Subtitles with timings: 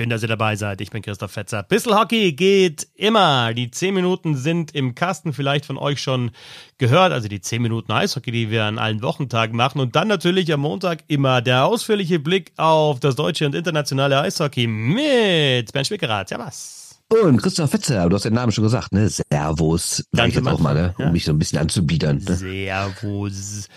[0.00, 0.80] Schön, dass ihr dabei seid.
[0.80, 1.62] Ich bin Christoph Fetzer.
[1.62, 3.52] Bissl Hockey geht immer.
[3.52, 6.30] Die 10 Minuten sind im Kasten, vielleicht von euch schon
[6.78, 7.12] gehört.
[7.12, 9.78] Also die 10 Minuten Eishockey, die wir an allen Wochentagen machen.
[9.78, 14.66] Und dann natürlich am Montag immer der ausführliche Blick auf das deutsche und internationale Eishockey
[14.66, 16.30] mit Bernd Schwickerath.
[16.30, 16.98] Ja, was?
[17.10, 19.06] Und Christoph Fetzer, du hast den Namen schon gesagt, ne?
[19.06, 20.02] Servus.
[20.12, 20.94] Sag ich jetzt auch mal, ne?
[20.96, 21.10] Um ja.
[21.10, 22.24] mich so ein bisschen anzubiedern.
[22.26, 22.36] Ne?
[22.36, 23.68] Servus.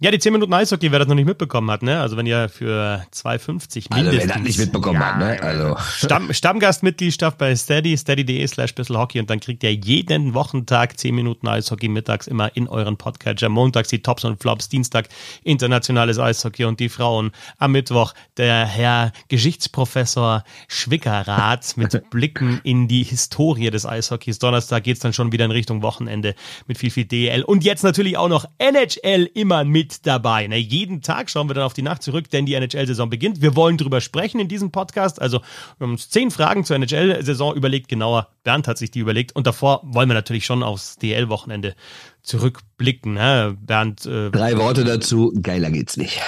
[0.00, 2.00] Ja, die 10 Minuten Eishockey, wer das noch nicht mitbekommen hat, ne?
[2.00, 3.96] Also wenn ihr für 2,50 mindestens...
[3.96, 5.42] Also wer das nicht mitbekommen ja, hat, ne?
[5.42, 5.76] Also.
[6.06, 11.48] Stamm, Stammgastmitgliedschaft bei Steady, steady.de slash Hockey und dann kriegt ihr jeden Wochentag 10 Minuten
[11.48, 13.48] Eishockey mittags immer in euren Podcatcher.
[13.48, 15.08] Montags die Tops und Flops, Dienstag
[15.42, 17.32] internationales Eishockey und die Frauen.
[17.56, 24.38] Am Mittwoch der Herr Geschichtsprofessor Schwickerath mit Blicken in die Historie des Eishockeys.
[24.38, 26.36] Donnerstag geht's dann schon wieder in Richtung Wochenende
[26.68, 27.42] mit viel, viel DL.
[27.42, 30.46] Und jetzt natürlich auch noch NHL immer mit mit dabei.
[30.46, 30.58] Ne?
[30.58, 33.40] Jeden Tag schauen wir dann auf die Nacht zurück, denn die NHL-Saison beginnt.
[33.40, 35.20] Wir wollen drüber sprechen in diesem Podcast.
[35.20, 35.40] Also
[35.78, 38.28] wir haben uns zehn Fragen zur NHL-Saison überlegt, genauer.
[38.44, 39.34] Bernd hat sich die überlegt.
[39.34, 41.74] Und davor wollen wir natürlich schon aufs DL-Wochenende
[42.22, 43.14] zurückblicken.
[43.14, 43.56] Ne?
[43.60, 44.04] Bernd.
[44.04, 45.32] Äh, Drei Worte dazu.
[45.40, 46.20] Geiler geht's nicht.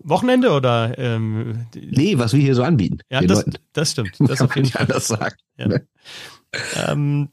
[0.00, 0.98] Wochenende oder?
[0.98, 2.98] Ähm, nee, was wir hier so anbieten.
[3.10, 4.16] Ja, das, das, stimmt.
[4.18, 4.86] Das auf jeden Fall.
[4.86, 5.36] Das sagen.
[5.56, 5.78] Ja.
[6.88, 7.30] Ähm,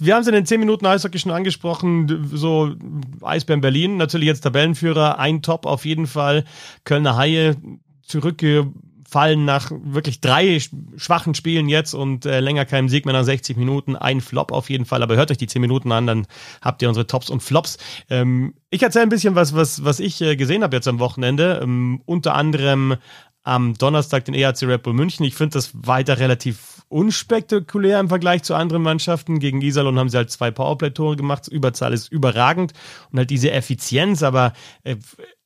[0.00, 2.74] wir haben es in den 10 Minuten Eishockey schon angesprochen, so
[3.22, 6.44] Eisbären Berlin, natürlich jetzt Tabellenführer, ein Top auf jeden Fall.
[6.84, 7.56] Kölner Haie
[8.02, 10.60] zurückgefallen nach wirklich drei
[10.96, 13.96] schwachen Spielen jetzt und äh, länger keinem Sieg mehr nach 60 Minuten.
[13.96, 16.26] Ein Flop auf jeden Fall, aber hört euch die 10 Minuten an, dann
[16.60, 17.78] habt ihr unsere Tops und Flops.
[18.10, 21.60] Ähm, ich erzähle ein bisschen was, was, was ich äh, gesehen habe jetzt am Wochenende.
[21.62, 22.96] Ähm, unter anderem
[23.42, 25.24] am Donnerstag den EHC Red Bull München.
[25.24, 29.38] Ich finde das weiter relativ unspektakulär im Vergleich zu anderen Mannschaften.
[29.38, 31.48] Gegen Iserlohn haben sie halt zwei Powerplay-Tore gemacht.
[31.48, 32.72] Überzahl ist überragend
[33.10, 34.52] und halt diese Effizienz, aber
[34.84, 34.96] äh,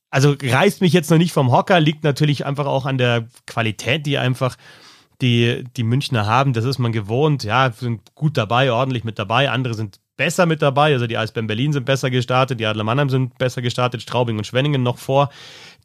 [0.09, 4.05] also reißt mich jetzt noch nicht vom Hocker, liegt natürlich einfach auch an der Qualität,
[4.05, 4.57] die einfach
[5.21, 6.53] die, die Münchner haben.
[6.53, 7.43] Das ist man gewohnt.
[7.43, 9.49] Ja, sind gut dabei, ordentlich mit dabei.
[9.49, 10.93] Andere sind besser mit dabei.
[10.93, 14.45] Also die Eisbären Berlin sind besser gestartet, die Adler Mannheim sind besser gestartet, Straubing und
[14.45, 15.29] Schwenningen noch vor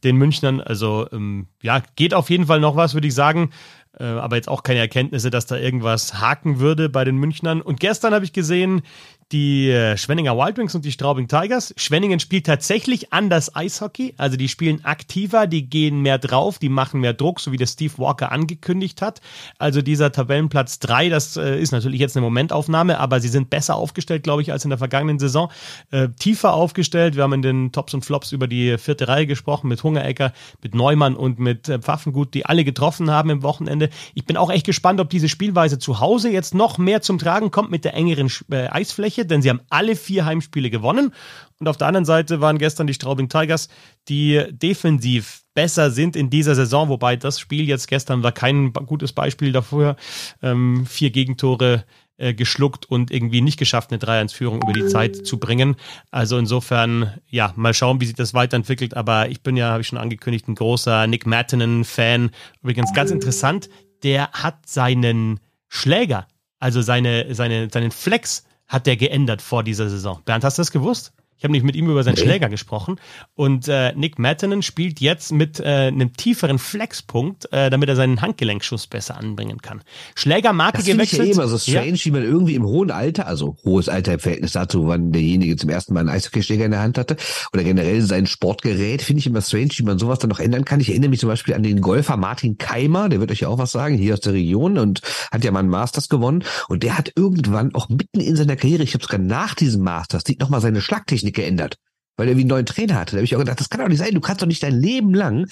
[0.05, 0.61] den Münchnern.
[0.61, 3.50] Also ähm, ja, geht auf jeden Fall noch was, würde ich sagen.
[3.99, 7.62] Äh, aber jetzt auch keine Erkenntnisse, dass da irgendwas haken würde bei den Münchnern.
[7.62, 8.83] Und gestern habe ich gesehen,
[9.32, 11.75] die äh, Schwenninger Wild Wings und die Straubing Tigers.
[11.76, 17.00] Schwenningen spielt tatsächlich anders Eishockey, also die spielen aktiver, die gehen mehr drauf, die machen
[17.00, 19.20] mehr Druck, so wie der Steve Walker angekündigt hat.
[19.59, 23.75] Also dieser Tabellenplatz 3, das äh, ist natürlich jetzt eine Momentaufnahme, aber sie sind besser
[23.75, 25.50] aufgestellt, glaube ich, als in der vergangenen Saison.
[25.91, 27.16] Äh, tiefer aufgestellt.
[27.16, 30.32] Wir haben in den Tops und Flops über die vierte Reihe gesprochen mit Hungerecker,
[30.62, 33.91] mit Neumann und mit äh, Pfaffengut, die alle getroffen haben im Wochenende.
[34.15, 37.50] Ich bin auch echt gespannt, ob diese Spielweise zu Hause jetzt noch mehr zum Tragen
[37.50, 39.16] kommt mit der engeren äh, Eisfläche.
[39.16, 41.12] Fläche, denn sie haben alle vier Heimspiele gewonnen.
[41.59, 43.69] Und auf der anderen Seite waren gestern die Straubing Tigers,
[44.09, 49.12] die defensiv besser sind in dieser Saison, wobei das Spiel jetzt gestern war kein gutes
[49.12, 49.97] Beispiel dafür.
[50.43, 51.84] Ähm, vier Gegentore
[52.19, 55.77] äh, geschluckt und irgendwie nicht geschafft, eine 3-1-Führung über die Zeit zu bringen.
[56.10, 58.94] Also insofern, ja, mal schauen, wie sich das weiterentwickelt.
[58.94, 62.31] Aber ich bin ja, habe ich schon angekündigt, ein großer Nick Mattinen-Fan.
[62.62, 63.71] Übrigens ganz interessant,
[64.03, 66.27] der hat seinen Schläger,
[66.59, 70.22] also seine, seine, seinen Flex hat der geändert vor dieser Saison.
[70.25, 71.12] Bernd, hast du das gewusst?
[71.38, 72.16] Ich habe nicht mit ihm über seinen.
[72.16, 72.97] Schläger gesprochen.
[73.34, 78.20] Und äh, Nick Mattinen spielt jetzt mit äh, einem tieferen Flexpunkt, äh, damit er seinen
[78.20, 79.82] Handgelenkschuss besser anbringen kann.
[80.14, 81.22] Schlägermarke das gewechselt.
[81.22, 82.04] Ich ja immer so strange, ja.
[82.04, 85.70] wie man irgendwie im hohen Alter, also hohes Alter im Verhältnis dazu, wann derjenige zum
[85.70, 87.16] ersten Mal einen Eishockeyschläger in der Hand hatte
[87.53, 90.80] oder generell sein Sportgerät, finde ich immer strange, wie man sowas dann noch ändern kann.
[90.80, 93.58] Ich erinnere mich zum Beispiel an den Golfer Martin Keimer, der wird euch ja auch
[93.58, 96.44] was sagen, hier aus der Region und hat ja mal einen Masters gewonnen.
[96.68, 100.24] Und der hat irgendwann auch mitten in seiner Karriere, ich habe sogar nach diesem Masters,
[100.26, 101.76] sieht nochmal seine Schlagtechnik Technik geändert,
[102.16, 103.12] weil er wie einen neuen Trainer hatte.
[103.12, 104.14] Da habe ich auch gedacht, das kann doch nicht sein.
[104.14, 105.47] Du kannst doch nicht dein Leben lang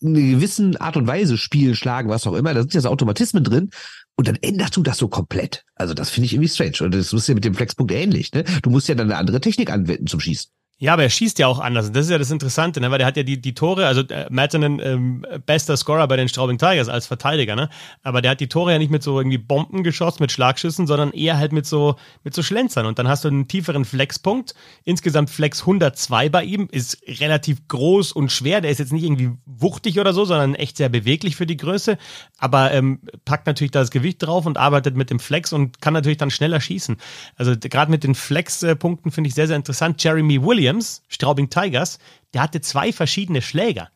[0.00, 2.54] in einer gewissen Art und Weise spielen, schlagen, was auch immer.
[2.54, 3.70] Da sind ja so Automatismen drin.
[4.16, 5.64] Und dann änderst du das so komplett.
[5.74, 6.76] Also das finde ich irgendwie strange.
[6.80, 8.32] Und das ist ja mit dem Flexpunkt ähnlich.
[8.32, 8.44] Ne?
[8.62, 10.50] Du musst ja dann eine andere Technik anwenden zum Schießen.
[10.82, 11.92] Ja, aber er schießt ja auch anders.
[11.92, 12.90] Das ist ja das Interessante, ne?
[12.90, 16.26] weil der hat ja die, die Tore, also äh, Mattanen ähm, bester Scorer bei den
[16.26, 17.68] Straubing Tigers als Verteidiger, ne?
[18.02, 21.12] Aber der hat die Tore ja nicht mit so irgendwie Bomben geschossen, mit Schlagschüssen, sondern
[21.12, 22.86] eher halt mit so, mit so Schlenzern.
[22.86, 24.54] Und dann hast du einen tieferen Flexpunkt.
[24.84, 28.62] Insgesamt Flex 102 bei ihm, ist relativ groß und schwer.
[28.62, 31.98] Der ist jetzt nicht irgendwie wuchtig oder so, sondern echt sehr beweglich für die Größe.
[32.38, 35.92] Aber ähm, packt natürlich da das Gewicht drauf und arbeitet mit dem Flex und kann
[35.92, 36.96] natürlich dann schneller schießen.
[37.36, 40.02] Also gerade mit den Flex-Punkten finde ich sehr, sehr interessant.
[40.02, 41.98] Jeremy Williams Williams, Straubing Tigers,
[42.32, 43.90] der hatte zwei verschiedene Schläger.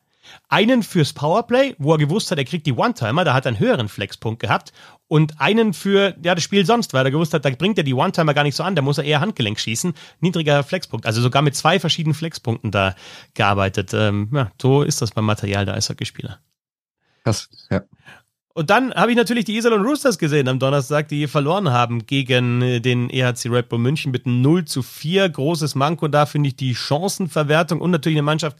[0.49, 3.59] Einen fürs Powerplay, wo er gewusst hat, er kriegt die One-Timer, da hat er einen
[3.59, 4.73] höheren Flexpunkt gehabt.
[5.07, 7.93] Und einen für ja, das Spiel sonst, weil er gewusst hat, da bringt er die
[7.93, 9.93] One-Timer gar nicht so an, da muss er eher Handgelenk schießen.
[10.19, 11.05] Niedriger Flexpunkt.
[11.05, 12.95] Also sogar mit zwei verschiedenen Flexpunkten da
[13.35, 13.93] gearbeitet.
[13.93, 16.39] Ähm, ja, so ist das beim Material der Eishockeyspieler.
[17.23, 17.83] Krass, ja.
[18.57, 22.61] Und dann habe ich natürlich die Iserlohn Roosters gesehen am Donnerstag, die verloren haben gegen
[22.61, 25.27] äh, den EHC Red Bull München mit 0 zu 4.
[25.27, 28.55] Großes Manko da finde ich die Chancenverwertung und natürlich eine Mannschaft,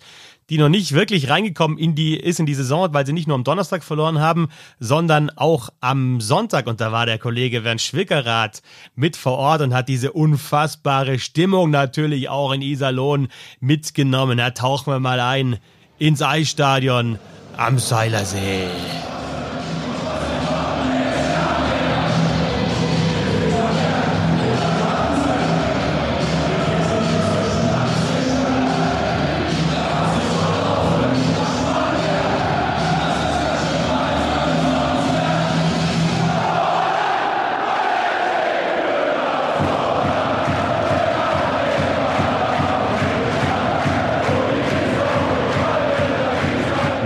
[0.50, 3.36] die noch nicht wirklich reingekommen in die, ist in die Saison, weil sie nicht nur
[3.36, 4.50] am Donnerstag verloren haben,
[4.82, 6.68] sondern auch am Sonntag.
[6.68, 8.64] Und da war der Kollege Bernd Schwickerath
[8.96, 13.30] mit vor Ort und hat diese unfassbare Stimmung natürlich auch in Iserlohn
[13.62, 14.40] mitgenommen.
[14.40, 15.58] Da tauchen wir mal ein
[16.00, 17.18] ins Eisstadion
[17.56, 18.68] am Seilersee.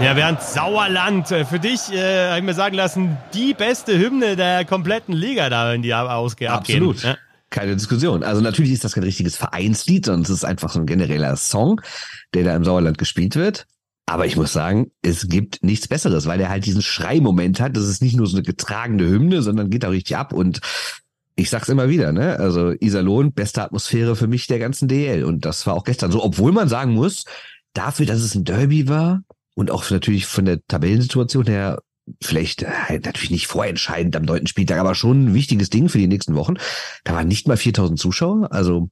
[0.10, 4.36] Ja, während Sauerland äh, für dich, äh, habe ich mir sagen lassen, die beste Hymne
[4.36, 6.52] der kompletten Liga da, wenn die ausgehen.
[6.52, 7.04] Absolut.
[7.04, 7.16] Ja?
[7.52, 8.24] Keine Diskussion.
[8.24, 11.80] Also natürlich ist das kein richtiges Vereinslied, sondern es ist einfach so ein genereller Song,
[12.34, 13.68] der da im Sauerland gespielt wird.
[14.08, 17.78] Aber ich muss sagen, es gibt nichts Besseres, weil er halt diesen Schreimoment hat.
[17.78, 20.34] Das ist nicht nur so eine getragene Hymne, sondern geht auch richtig ab.
[20.34, 20.60] Und
[21.36, 22.40] ich sag's immer wieder, ne?
[22.40, 25.24] Also Iserlohn, beste Atmosphäre für mich der ganzen DL.
[25.24, 27.26] Und das war auch gestern so, obwohl man sagen muss,
[27.74, 29.22] dafür, dass es ein Derby war,
[29.60, 31.82] und auch natürlich von der Tabellensituation her
[32.22, 36.08] vielleicht halt natürlich nicht vorentscheidend am neunten Spieltag, aber schon ein wichtiges Ding für die
[36.08, 36.54] nächsten Wochen.
[37.04, 38.90] Da waren nicht mal 4000 Zuschauer, also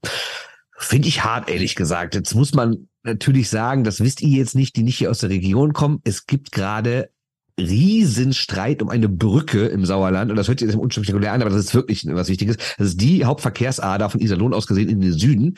[0.78, 2.16] finde ich hart, ehrlich gesagt.
[2.16, 5.30] Jetzt muss man natürlich sagen, das wisst ihr jetzt nicht, die nicht hier aus der
[5.30, 6.02] Region kommen.
[6.04, 7.12] Es gibt gerade
[7.58, 10.32] Riesenstreit um eine Brücke im Sauerland.
[10.32, 12.58] Und das hört sich jetzt unspektakulär an, aber das ist wirklich was Wichtiges.
[12.78, 15.58] Das ist die Hauptverkehrsader von Iserlohn aus gesehen in den Süden.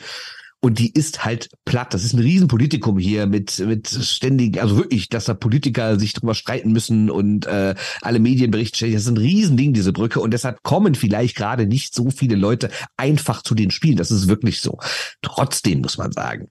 [0.62, 1.94] Und die ist halt platt.
[1.94, 6.34] Das ist ein Riesenpolitikum hier mit, mit ständig, also wirklich, dass da Politiker sich drüber
[6.34, 8.92] streiten müssen und äh, alle Medienberichte stellen.
[8.92, 10.20] Das ist ein Riesending, diese Brücke.
[10.20, 13.96] Und deshalb kommen vielleicht gerade nicht so viele Leute einfach zu den Spielen.
[13.96, 14.78] Das ist wirklich so.
[15.22, 16.48] Trotzdem muss man sagen,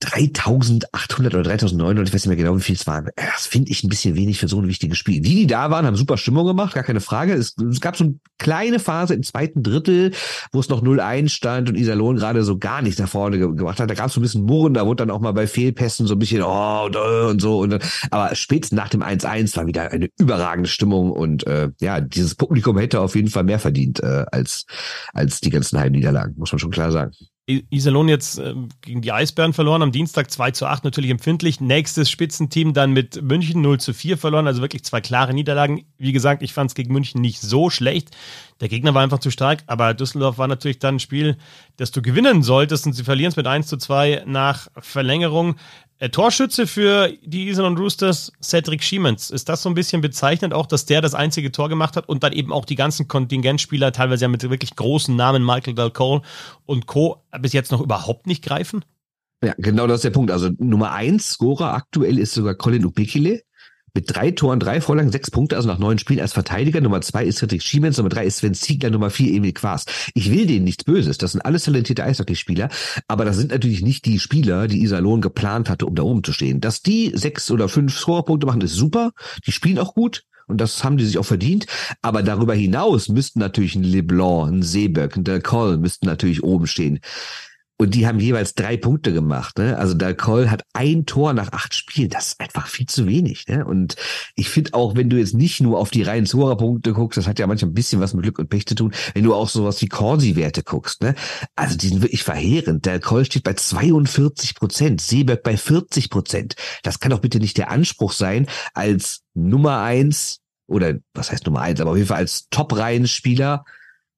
[0.00, 3.08] 3800 oder 3900, ich weiß nicht mehr genau, wie viel es waren.
[3.16, 5.20] Das finde ich ein bisschen wenig für so ein wichtiges Spiel.
[5.20, 7.32] Die, die da waren, haben super Stimmung gemacht, gar keine Frage.
[7.32, 10.12] Es, es gab so eine kleine Phase im zweiten Drittel,
[10.52, 13.80] wo es noch 0-1 stand und Iserlohn gerade so gar nichts nach vorne ge gemacht
[13.80, 13.90] hat.
[13.90, 16.14] Da gab es so ein bisschen Murren, da wurde dann auch mal bei Fehlpässen so
[16.14, 17.58] ein bisschen oh und, äh, und so.
[17.58, 17.80] Und dann,
[18.10, 22.78] aber spätestens nach dem 1-1 war wieder eine überragende Stimmung und äh, ja, dieses Publikum
[22.78, 24.64] hätte auf jeden Fall mehr verdient äh, als,
[25.12, 27.12] als die ganzen Heimniederlagen, muss man schon klar sagen.
[27.48, 31.60] Iserlohn jetzt äh, gegen die Eisbären verloren, am Dienstag 2 zu 8, natürlich empfindlich.
[31.60, 35.86] Nächstes Spitzenteam dann mit München 0 zu 4 verloren, also wirklich zwei klare Niederlagen.
[35.96, 38.10] Wie gesagt, ich fand es gegen München nicht so schlecht.
[38.60, 41.38] Der Gegner war einfach zu stark, aber Düsseldorf war natürlich dann ein Spiel,
[41.78, 45.56] das du gewinnen solltest und sie verlieren es mit 1 zu 2 nach Verlängerung.
[46.00, 49.30] Äh, Torschütze für die Iserlohn Roosters, Cedric Schiemens.
[49.30, 52.22] Ist das so ein bisschen bezeichnend auch, dass der das einzige Tor gemacht hat und
[52.22, 56.22] dann eben auch die ganzen Kontingentspieler, teilweise ja mit wirklich großen Namen, Michael Del Cole
[56.66, 58.84] und Co., bis jetzt noch überhaupt nicht greifen?
[59.42, 60.30] Ja, genau das ist der Punkt.
[60.30, 63.42] Also Nummer eins Scorer aktuell ist sogar Colin Ubekile
[63.94, 66.80] mit drei Toren, drei Vorlagen, sechs Punkte, also nach neun Spielen als Verteidiger.
[66.80, 69.86] Nummer zwei ist Friedrich Schiemens, Nummer drei ist Sven Ziegler, Nummer vier Emil Quaas.
[70.14, 71.18] Ich will denen nichts Böses.
[71.18, 72.68] Das sind alles talentierte Eishockeyspieler,
[73.06, 76.32] aber das sind natürlich nicht die Spieler, die Iserlohn geplant hatte, um da oben zu
[76.32, 76.60] stehen.
[76.60, 79.12] Dass die sechs oder fünf Scorerpunkte machen, ist super.
[79.46, 80.24] Die spielen auch gut.
[80.46, 81.66] Und das haben die sich auch verdient.
[82.00, 86.66] Aber darüber hinaus müssten natürlich ein LeBlanc, ein Seeberg, ein Del Coll müssten natürlich oben
[86.66, 87.00] stehen.
[87.80, 89.58] Und die haben jeweils drei Punkte gemacht.
[89.58, 89.78] Ne?
[89.78, 92.10] Also Dalcol hat ein Tor nach acht Spielen.
[92.10, 93.46] Das ist einfach viel zu wenig.
[93.46, 93.64] Ne?
[93.64, 93.94] Und
[94.34, 97.38] ich finde auch, wenn du jetzt nicht nur auf die reinen Zora-Punkte guckst, das hat
[97.38, 99.80] ja manchmal ein bisschen was mit Glück und Pech zu tun, wenn du auch sowas
[99.80, 101.02] wie Corsi-Werte guckst.
[101.02, 101.14] Ne?
[101.54, 102.84] Also die sind wirklich verheerend.
[102.84, 106.56] Dalcol steht bei 42 Prozent, Seeberg bei 40 Prozent.
[106.82, 111.60] Das kann doch bitte nicht der Anspruch sein, als Nummer eins oder was heißt Nummer
[111.60, 113.64] eins, aber auf jeden Fall als Top-Reihen-Spieler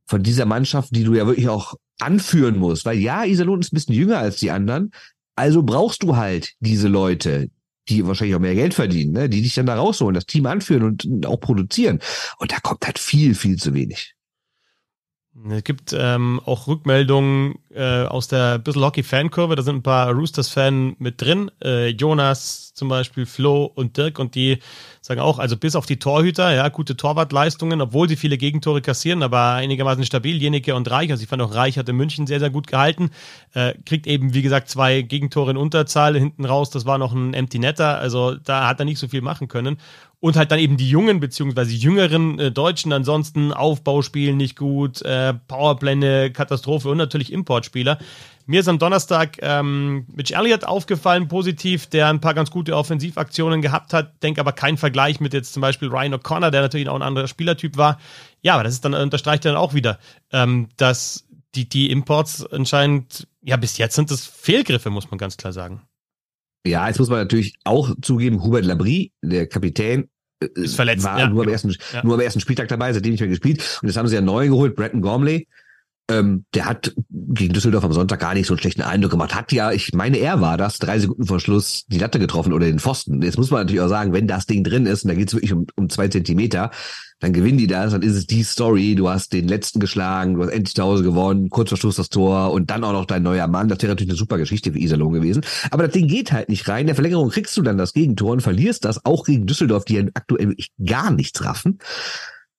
[0.07, 2.85] von dieser Mannschaft, die du ja wirklich auch anführen musst.
[2.85, 4.92] Weil ja, Iserlohn ist ein bisschen jünger als die anderen.
[5.37, 7.50] Also brauchst du halt diese Leute,
[7.88, 9.28] die wahrscheinlich auch mehr Geld verdienen, ne?
[9.28, 12.00] die dich dann da rausholen, das Team anführen und auch produzieren.
[12.38, 14.14] Und da kommt halt viel, viel zu wenig.
[15.49, 19.56] Es gibt ähm, auch Rückmeldungen äh, aus der Bissel Hockey Fankurve.
[19.56, 21.50] Da sind ein paar Roosters-Fan mit drin.
[21.64, 24.18] Äh, Jonas zum Beispiel, Flo und Dirk.
[24.18, 24.59] Und die
[25.00, 29.23] sagen auch, also bis auf die Torhüter, ja, gute Torwartleistungen, obwohl sie viele Gegentore kassieren,
[29.23, 30.37] aber einigermaßen stabil.
[30.37, 33.11] Jenike und Reich, also ich fand auch Reich hat in München sehr, sehr gut gehalten.
[33.54, 36.70] Äh, kriegt eben, wie gesagt, zwei Gegentore in Unterzahl hinten raus.
[36.70, 37.99] Das war noch ein Empty Netter.
[37.99, 39.78] Also da hat er nicht so viel machen können
[40.21, 45.35] und halt dann eben die jungen beziehungsweise jüngeren äh, Deutschen ansonsten Aufbauspiel nicht gut, äh,
[45.35, 47.99] Powerplänne, Katastrophe und natürlich Import Import-Spieler.
[48.47, 53.62] Mir ist am Donnerstag ähm, Mitch Elliott aufgefallen, positiv, der ein paar ganz gute Offensivaktionen
[53.62, 54.23] gehabt hat.
[54.23, 57.29] Denke aber kein Vergleich mit jetzt zum Beispiel Ryan O'Connor, der natürlich auch ein anderer
[57.29, 57.99] Spielertyp war.
[58.43, 59.99] Ja, aber das ist dann unterstreicht dann auch wieder,
[60.33, 65.37] ähm, dass die, die Imports anscheinend, ja, bis jetzt sind das Fehlgriffe, muss man ganz
[65.37, 65.83] klar sagen.
[66.67, 70.09] Ja, jetzt muss man natürlich auch zugeben, Hubert Labrie, der Kapitän,
[70.43, 71.05] äh, ist verletzt.
[71.05, 72.05] War ja, nur, am ersten, ja.
[72.05, 73.79] nur am ersten Spieltag dabei, seitdem nicht mehr gespielt.
[73.83, 75.47] Und jetzt haben sie ja neu geholt, Bretton Gormley.
[76.11, 79.35] Ähm, der hat gegen Düsseldorf am Sonntag gar nicht so einen schlechten Eindruck gemacht.
[79.35, 82.67] Hat ja, ich meine, er war das, drei Sekunden vor Schluss die Latte getroffen oder
[82.67, 83.23] den Pfosten.
[83.23, 85.35] Jetzt muss man natürlich auch sagen, wenn das Ding drin ist, und da geht es
[85.35, 86.73] wirklich um, um zwei Zentimeter,
[87.21, 90.43] dann gewinnen die das, dann ist es die Story, du hast den letzten geschlagen, du
[90.43, 93.23] hast endlich zu Hause gewonnen, kurz vor Schluss das Tor und dann auch noch dein
[93.23, 93.69] neuer Mann.
[93.69, 95.43] Das wäre natürlich eine super Geschichte für Iserlohn gewesen.
[95.71, 96.81] Aber das Ding geht halt nicht rein.
[96.83, 99.95] In der Verlängerung kriegst du dann das Gegentor und verlierst das auch gegen Düsseldorf, die
[99.95, 101.79] ja aktuell wirklich gar nichts raffen.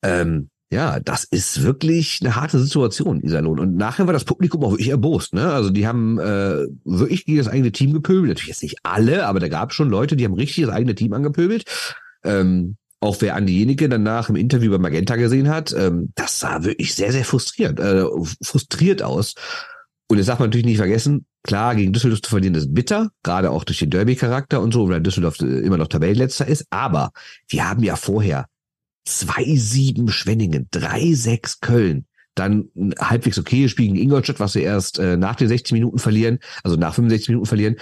[0.04, 3.60] Ähm, ja, das ist wirklich eine harte Situation, Iserlohn.
[3.60, 5.34] Und nachher war das Publikum auch wirklich erbost.
[5.34, 5.52] Ne?
[5.52, 8.30] Also die haben äh, wirklich gegen das eigene Team gepöbelt.
[8.30, 10.96] Natürlich jetzt nicht alle, aber da gab es schon Leute, die haben richtig das eigene
[10.96, 11.66] Team angepöbelt.
[12.24, 16.64] Ähm, auch wer an diejenige danach im Interview bei Magenta gesehen hat, ähm, das sah
[16.64, 18.06] wirklich sehr, sehr frustriert, äh,
[18.42, 19.34] frustriert aus.
[20.08, 23.52] Und jetzt darf man natürlich nicht vergessen, klar, gegen Düsseldorf zu verlieren ist bitter, gerade
[23.52, 26.66] auch durch den Derby-Charakter und so, weil Düsseldorf äh, immer noch Tabellenletzter ist.
[26.70, 27.12] Aber
[27.52, 28.46] die haben ja vorher
[29.08, 32.06] 2-7 Schwenningen, 3-6 Köln,
[32.36, 36.00] dann ein halbwegs okayes Spiel gegen Ingolstadt, was sie erst äh, nach den 60 Minuten
[36.00, 37.76] verlieren, also nach 65 Minuten verlieren.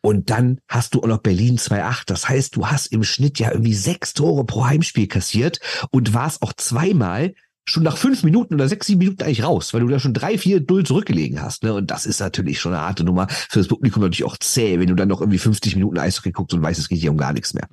[0.00, 2.02] Und dann hast du auch noch Berlin 2-8.
[2.06, 6.42] Das heißt, du hast im Schnitt ja irgendwie sechs Tore pro Heimspiel kassiert und warst
[6.42, 7.32] auch zweimal
[7.66, 10.36] schon nach fünf Minuten oder sechs, sieben Minuten eigentlich raus, weil du da schon drei,
[10.36, 11.62] vier Null zurückgelegen hast.
[11.62, 11.72] Ne?
[11.72, 14.88] Und das ist natürlich schon eine harte Nummer für das Publikum natürlich auch zäh, wenn
[14.88, 17.32] du dann noch irgendwie 50 Minuten Eishockey guckst und weißt, es geht hier um gar
[17.32, 17.66] nichts mehr.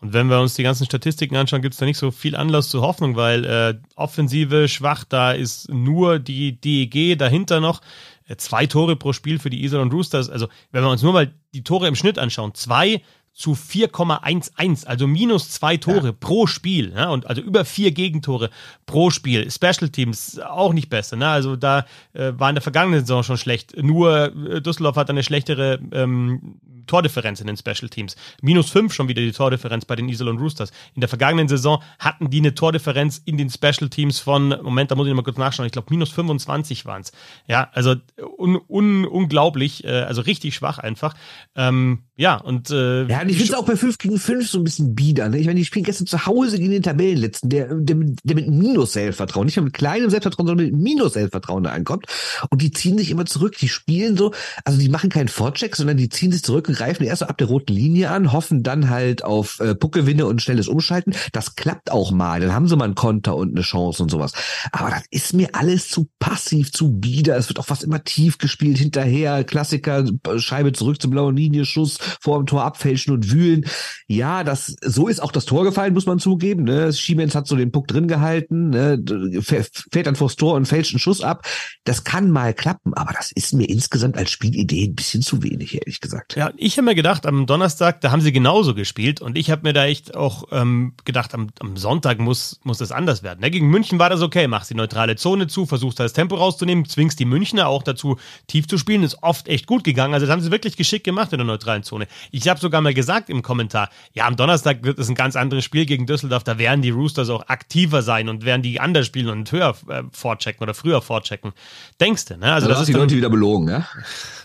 [0.00, 2.68] Und wenn wir uns die ganzen Statistiken anschauen, gibt es da nicht so viel Anlass
[2.68, 7.80] zur Hoffnung, weil äh, Offensive schwach, da ist nur die DEG dahinter noch.
[8.28, 10.30] Äh, zwei Tore pro Spiel für die Iserlohn Roosters.
[10.30, 13.02] Also wenn wir uns nur mal die Tore im Schnitt anschauen, zwei
[13.38, 16.12] zu 4,11, also minus zwei Tore ja.
[16.12, 18.50] pro Spiel, ja, und also über vier Gegentore
[18.84, 19.48] pro Spiel.
[19.48, 21.28] Special Teams auch nicht besser, ne?
[21.28, 23.80] Also da äh, war in der vergangenen Saison schon schlecht.
[23.80, 28.16] Nur äh, Düsseldorf hat eine schlechtere ähm, Tordifferenz in den Special Teams.
[28.42, 30.72] Minus fünf schon wieder die Tordifferenz bei den Iserlohn Roosters.
[30.96, 34.96] In der vergangenen Saison hatten die eine Tordifferenz in den Special Teams von, Moment, da
[34.96, 37.12] muss ich noch mal kurz nachschauen, ich glaube minus 25 waren es.
[37.46, 37.94] Ja, also
[38.36, 41.14] un, un, unglaublich, äh, also richtig schwach einfach.
[41.54, 44.58] Ähm, ja, und äh, Ja, und ich finde es auch bei 5 gegen 5 so
[44.58, 45.28] ein bisschen bieder.
[45.28, 45.38] Ne?
[45.38, 49.46] Ich meine, die spielen gestern zu Hause gegen den Tabellenletzten, der, der, der mit Minus-Selbstvertrauen,
[49.46, 52.06] nicht mehr mit kleinem Selbstvertrauen, sondern mit Minus-Selbstvertrauen da ankommt.
[52.50, 54.32] Und die ziehen sich immer zurück, die spielen so,
[54.64, 57.48] also die machen keinen Vorcheck, sondern die ziehen sich zurück und greifen erst ab der
[57.48, 61.14] roten Linie an, hoffen dann halt auf äh, Puckgewinne und schnelles Umschalten.
[61.32, 64.32] Das klappt auch mal, dann haben sie mal einen Konter und eine Chance und sowas.
[64.72, 67.36] Aber das ist mir alles zu passiv, zu bieder.
[67.36, 70.04] Es wird auch fast immer tief gespielt, hinterher, Klassiker,
[70.36, 73.66] Scheibe zurück zur blauen Linie, Schuss vor dem Tor abfälschen und wühlen.
[74.06, 76.62] Ja, das so ist auch das Tor gefallen, muss man zugeben.
[76.64, 76.92] Ne?
[76.92, 79.02] Schiemens hat so den Puck drin gehalten, ne?
[79.42, 81.44] fährt dann vors Tor und fälscht einen Schuss ab.
[81.84, 85.74] Das kann mal klappen, aber das ist mir insgesamt als Spielidee ein bisschen zu wenig,
[85.74, 86.36] ehrlich gesagt.
[86.36, 89.72] Ja, habe mir gedacht, am Donnerstag, da haben sie genauso gespielt und ich habe mir
[89.72, 93.40] da echt auch ähm, gedacht, am, am, Sonntag muss, muss das anders werden.
[93.40, 93.50] Ne?
[93.50, 96.84] Gegen München war das okay, machst die neutrale Zone zu, versuchst da das Tempo rauszunehmen,
[96.84, 100.14] zwingst die Münchner auch dazu, tief zu spielen, ist oft echt gut gegangen.
[100.14, 102.08] Also das haben sie wirklich geschickt gemacht in der neutralen Zone.
[102.32, 105.64] Ich habe sogar mal gesagt im Kommentar, ja, am Donnerstag wird es ein ganz anderes
[105.64, 109.28] Spiel gegen Düsseldorf, da werden die Roosters auch aktiver sein und werden die anders spielen
[109.28, 111.52] und höher äh, vorchecken oder früher vorchecken.
[112.00, 112.52] Denkst du, ne?
[112.52, 113.86] Also, also das ist die Leute wieder belogen, ne?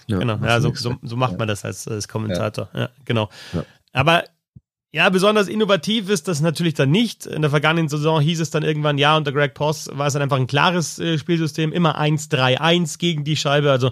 [0.07, 2.69] Ja, genau, ja, so, so, so, macht man das als, als Kommentator.
[2.73, 3.29] Ja, genau.
[3.91, 4.23] Aber
[4.91, 7.25] ja, besonders innovativ ist das natürlich dann nicht.
[7.25, 10.21] In der vergangenen Saison hieß es dann irgendwann, ja, unter Greg Poss war es dann
[10.21, 13.71] einfach ein klares äh, Spielsystem, immer 1-3-1 gegen die Scheibe.
[13.71, 13.91] Also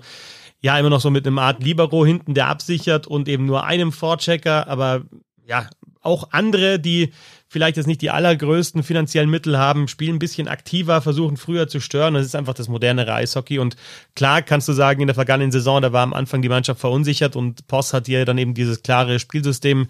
[0.62, 3.92] ja, immer noch so mit einem Art Libero hinten, der absichert und eben nur einem
[3.92, 5.01] Vorchecker, aber
[5.44, 5.68] ja,
[6.01, 7.13] auch andere, die
[7.51, 11.81] vielleicht jetzt nicht die allergrößten finanziellen Mittel haben, spielen ein bisschen aktiver, versuchen früher zu
[11.81, 12.13] stören.
[12.13, 13.60] Das ist einfach das modernere Eishockey.
[13.60, 13.75] Und
[14.15, 17.36] klar kannst du sagen, in der vergangenen Saison, da war am Anfang die Mannschaft verunsichert
[17.36, 19.88] und Poss hat dir dann eben dieses klare Spielsystem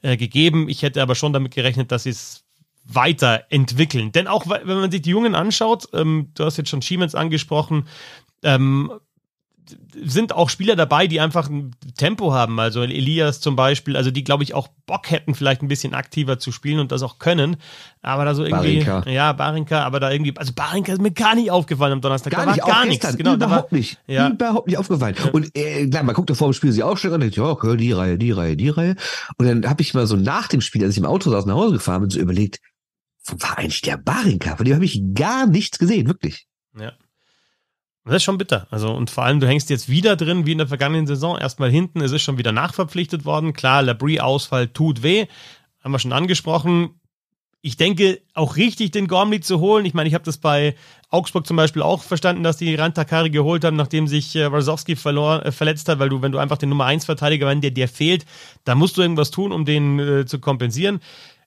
[0.00, 0.70] äh, gegeben.
[0.70, 2.44] Ich hätte aber schon damit gerechnet, dass sie es
[2.84, 4.12] weiterentwickeln.
[4.12, 7.88] Denn auch wenn man sich die Jungen anschaut, ähm, du hast jetzt schon Schiemens angesprochen,
[8.42, 8.90] ähm,
[9.94, 12.58] sind auch Spieler dabei, die einfach ein Tempo haben.
[12.58, 16.38] Also Elias zum Beispiel, also die, glaube ich, auch Bock hätten, vielleicht ein bisschen aktiver
[16.38, 17.56] zu spielen und das auch können.
[18.00, 19.10] Aber da so irgendwie, Barinka.
[19.10, 22.32] ja, Barinka, aber da irgendwie, also Barinka ist mir gar nicht aufgefallen am Donnerstag.
[22.32, 23.16] Gar da nicht, gar nichts.
[23.16, 23.98] Genau, überhaupt war, nicht.
[24.06, 24.28] Ja.
[24.28, 25.14] Überhaupt nicht aufgefallen.
[25.18, 25.30] Ja.
[25.30, 27.56] Und äh, klar, man guckt da vor dem Spiel sie auch schon und denkt, ja,
[27.76, 28.96] die Reihe, die Reihe, die Reihe.
[29.38, 31.54] Und dann habe ich mal so nach dem Spiel, als ich im Auto saß, nach
[31.54, 32.58] Hause gefahren bin, so überlegt,
[33.24, 34.56] wo war eigentlich der Barinka?
[34.56, 36.46] Von dem habe ich gar nichts gesehen, wirklich.
[36.78, 36.92] Ja.
[38.04, 38.66] Das ist schon bitter.
[38.70, 41.38] Also, und vor allem, du hängst jetzt wieder drin, wie in der vergangenen Saison.
[41.38, 43.52] Erstmal hinten, es ist schon wieder nachverpflichtet worden.
[43.52, 45.26] Klar, Labrie-Ausfall tut weh.
[45.84, 47.00] Haben wir schon angesprochen.
[47.64, 49.84] Ich denke, auch richtig den Gormley zu holen.
[49.84, 50.74] Ich meine, ich habe das bei
[51.10, 55.46] Augsburg zum Beispiel auch verstanden, dass die Rantakari geholt haben, nachdem sich äh, Rosowski verlor,
[55.46, 57.86] äh, verletzt hat, weil du, wenn du einfach den Nummer 1 Verteidiger, wenn der dir
[57.86, 58.26] fehlt,
[58.64, 60.98] da musst du irgendwas tun, um den äh, zu kompensieren.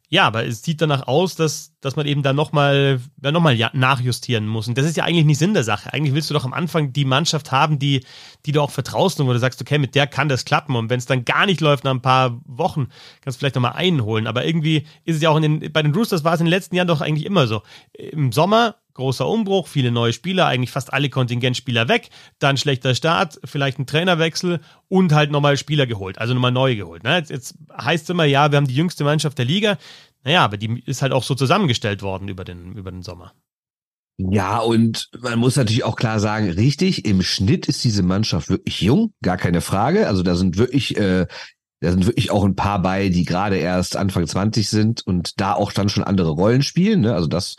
[0.09, 4.67] Ja, aber es sieht danach aus, dass, dass man eben da nochmal noch nachjustieren muss.
[4.67, 5.91] Und das ist ja eigentlich nicht Sinn der Sache.
[5.93, 8.05] Eigentlich willst du doch am Anfang die Mannschaft haben, die,
[8.45, 10.75] die du auch vertraust und wo du sagst, okay, mit der kann das klappen.
[10.75, 12.89] Und wenn es dann gar nicht läuft nach ein paar Wochen,
[13.21, 14.27] kannst du vielleicht nochmal einen holen.
[14.27, 16.51] Aber irgendwie ist es ja auch in den, bei den Roosters war es in den
[16.51, 17.63] letzten Jahren doch eigentlich immer so.
[17.93, 22.09] Im Sommer großer Umbruch, viele neue Spieler, eigentlich fast alle Kontingentspieler weg,
[22.39, 27.03] dann schlechter Start, vielleicht ein Trainerwechsel und halt nochmal Spieler geholt, also nochmal neu geholt.
[27.03, 27.17] Ne?
[27.17, 29.77] Jetzt, jetzt heißt es immer, ja, wir haben die jüngste Mannschaft der Liga.
[30.23, 33.33] Naja, aber die ist halt auch so zusammengestellt worden über den, über den Sommer.
[34.17, 38.81] Ja, und man muss natürlich auch klar sagen, richtig, im Schnitt ist diese Mannschaft wirklich
[38.81, 40.07] jung, gar keine Frage.
[40.07, 41.27] Also da sind wirklich, äh,
[41.81, 45.53] da sind wirklich auch ein paar bei, die gerade erst Anfang 20 sind und da
[45.53, 47.01] auch dann schon andere Rollen spielen.
[47.01, 47.13] Ne?
[47.13, 47.57] Also das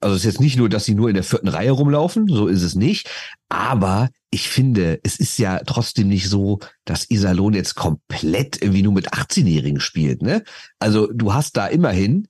[0.00, 2.46] also es ist jetzt nicht nur, dass sie nur in der vierten Reihe rumlaufen, so
[2.46, 3.08] ist es nicht.
[3.48, 8.92] Aber ich finde, es ist ja trotzdem nicht so, dass Iserlohn jetzt komplett irgendwie nur
[8.92, 10.22] mit 18-Jährigen spielt.
[10.22, 10.42] Ne?
[10.78, 12.28] Also du hast da immerhin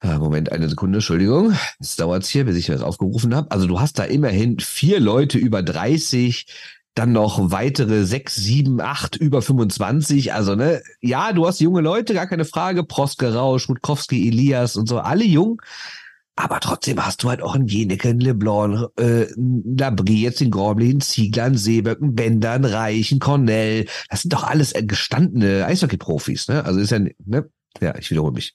[0.00, 1.54] äh, Moment, eine Sekunde, Entschuldigung.
[1.80, 3.50] Es dauert hier, bis ich das aufgerufen habe.
[3.50, 6.46] Also du hast da immerhin vier Leute über 30,
[6.94, 10.32] dann noch weitere sechs, sieben, acht über 25.
[10.32, 12.84] Also, ne, ja, du hast junge Leute, gar keine Frage.
[12.84, 15.62] Proske Rausch, Rutkowski, Elias und so, alle jung.
[16.38, 21.00] Aber trotzdem hast du halt auch einen Jeneke, einen LeBlanc, äh, Labrie, jetzt den Gorblin,
[21.00, 23.86] Ziegler, einen Seeböck, einen Bender, einen Reich, einen Cornell.
[24.08, 26.64] Das sind doch alles gestandene Eishockey-Profis, ne?
[26.64, 27.50] Also ist ja, ne?
[27.80, 28.54] Ja, ich wiederhole mich.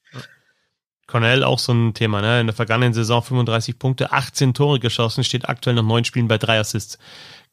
[1.07, 2.39] Cornell auch so ein Thema, ne?
[2.39, 6.37] In der vergangenen Saison 35 Punkte, 18 Tore geschossen, steht aktuell nach neun Spielen bei
[6.37, 6.97] drei Assists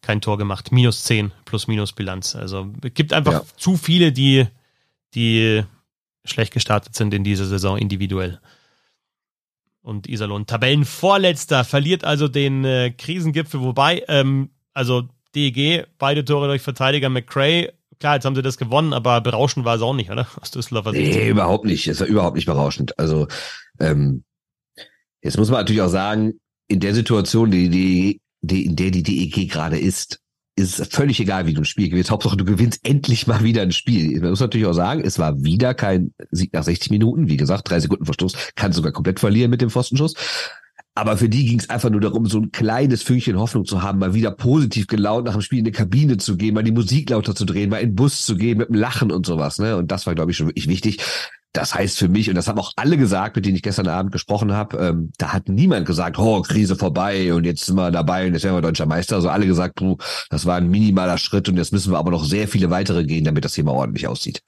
[0.02, 0.72] kein Tor gemacht.
[0.72, 2.34] Minus 10 plus minus Bilanz.
[2.34, 3.44] Also es gibt einfach ja.
[3.56, 4.46] zu viele, die,
[5.14, 5.62] die
[6.24, 8.40] schlecht gestartet sind in dieser Saison individuell.
[9.82, 16.62] Und Iserlohn, Tabellenvorletzter, verliert also den äh, Krisengipfel, wobei, ähm, also DEG, beide Tore durch
[16.62, 17.72] Verteidiger McCray.
[17.98, 20.26] Klar, jetzt haben sie das gewonnen, aber berauschend war es auch nicht, oder?
[20.40, 21.14] Aus Düsseldorfer Sicht.
[21.14, 21.86] Nee, überhaupt nicht.
[21.86, 22.98] Es war überhaupt nicht berauschend.
[22.98, 23.26] Also,
[23.78, 24.24] ähm,
[25.22, 26.34] jetzt muss man natürlich auch sagen,
[26.68, 30.20] in der Situation, die die die, in der die DEG gerade ist,
[30.56, 32.10] ist völlig egal, wie du ein Spiel gewinnst.
[32.10, 34.20] Hauptsache, du gewinnst endlich mal wieder ein Spiel.
[34.20, 37.28] Man muss natürlich auch sagen, es war wieder kein Sieg nach 60 Minuten.
[37.28, 40.14] Wie gesagt, drei Sekunden Verstoß, kann sogar komplett verlieren mit dem Pfostenschuss.
[40.94, 44.00] Aber für die ging es einfach nur darum, so ein kleines Fünkchen Hoffnung zu haben,
[44.00, 47.10] mal wieder positiv gelaunt nach dem Spiel in die Kabine zu gehen, mal die Musik
[47.10, 49.58] lauter zu drehen, mal in den Bus zu gehen mit dem Lachen und sowas.
[49.58, 49.76] Ne?
[49.76, 50.98] Und das war, glaube ich, schon wirklich wichtig.
[51.52, 54.12] Das heißt für mich, und das haben auch alle gesagt, mit denen ich gestern Abend
[54.12, 58.26] gesprochen habe, ähm, da hat niemand gesagt, oh, Krise vorbei und jetzt sind wir dabei
[58.26, 59.16] und jetzt werden wir deutscher Meister.
[59.16, 59.96] Also alle gesagt, du,
[60.28, 63.24] das war ein minimaler Schritt und jetzt müssen wir aber noch sehr viele weitere gehen,
[63.24, 64.42] damit das Thema ordentlich aussieht.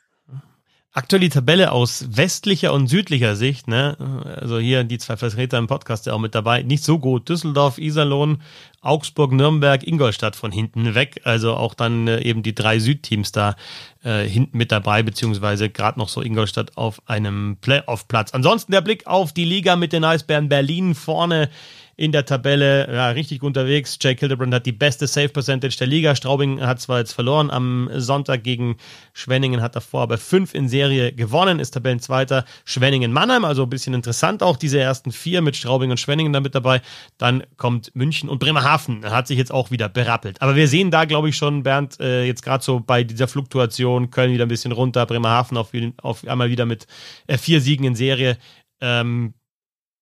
[0.95, 3.97] Aktuell die Tabelle aus westlicher und südlicher Sicht, ne?
[4.39, 6.63] Also hier die zwei Vertreter im Podcast ja auch mit dabei.
[6.63, 7.31] Nicht so gut.
[7.31, 8.43] Düsseldorf, Iserlohn,
[8.83, 11.23] Augsburg, Nürnberg, Ingolstadt von hinten weg.
[11.25, 13.57] Also auch dann äh, eben die drei Südteams da
[14.05, 18.35] äh, hinten mit dabei, beziehungsweise gerade noch so Ingolstadt auf einem Playoff-Platz.
[18.35, 21.49] Ansonsten der Blick auf die Liga mit den Eisbären Berlin vorne
[21.97, 23.99] in der Tabelle ja, richtig unterwegs.
[24.01, 26.15] Jake Hildebrand hat die beste Save Percentage der Liga.
[26.17, 28.77] Straubing hat zwar jetzt verloren am Sonntag gegen
[29.13, 32.45] Schwenningen, hat davor aber fünf in Serie gewonnen, ist Tabellenzweiter.
[32.65, 36.55] Schwenningen Mannheim, also ein bisschen interessant auch diese ersten vier mit Straubing und Schwenningen damit
[36.55, 36.81] dabei.
[37.19, 40.41] Dann kommt München und Bremerhaven, hat sich jetzt auch wieder berappelt.
[40.41, 44.11] Aber wir sehen da, glaube ich, schon, Bernd, äh, jetzt gerade so bei dieser Fluktuation,
[44.11, 45.71] Köln wieder ein bisschen runter, Bremerhaven auf,
[46.03, 46.87] auf einmal wieder mit
[47.27, 48.39] äh, vier Siegen in Serie.
[48.81, 49.35] Ähm,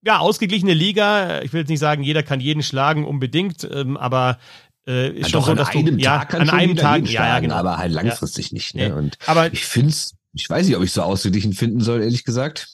[0.03, 1.43] ja, ausgeglichene Liga.
[1.43, 4.39] Ich will jetzt nicht sagen, jeder kann jeden schlagen unbedingt, ähm, aber
[4.87, 7.57] äh, ist ja, schon so, dass du ja, an einem Tag, ja, ja, genau.
[7.57, 8.55] aber halt langfristig ja.
[8.55, 8.75] nicht.
[8.75, 8.95] Ne?
[8.95, 12.25] Und aber ich finde es, ich weiß nicht, ob ich so ausgeglichen finden soll, ehrlich
[12.25, 12.69] gesagt.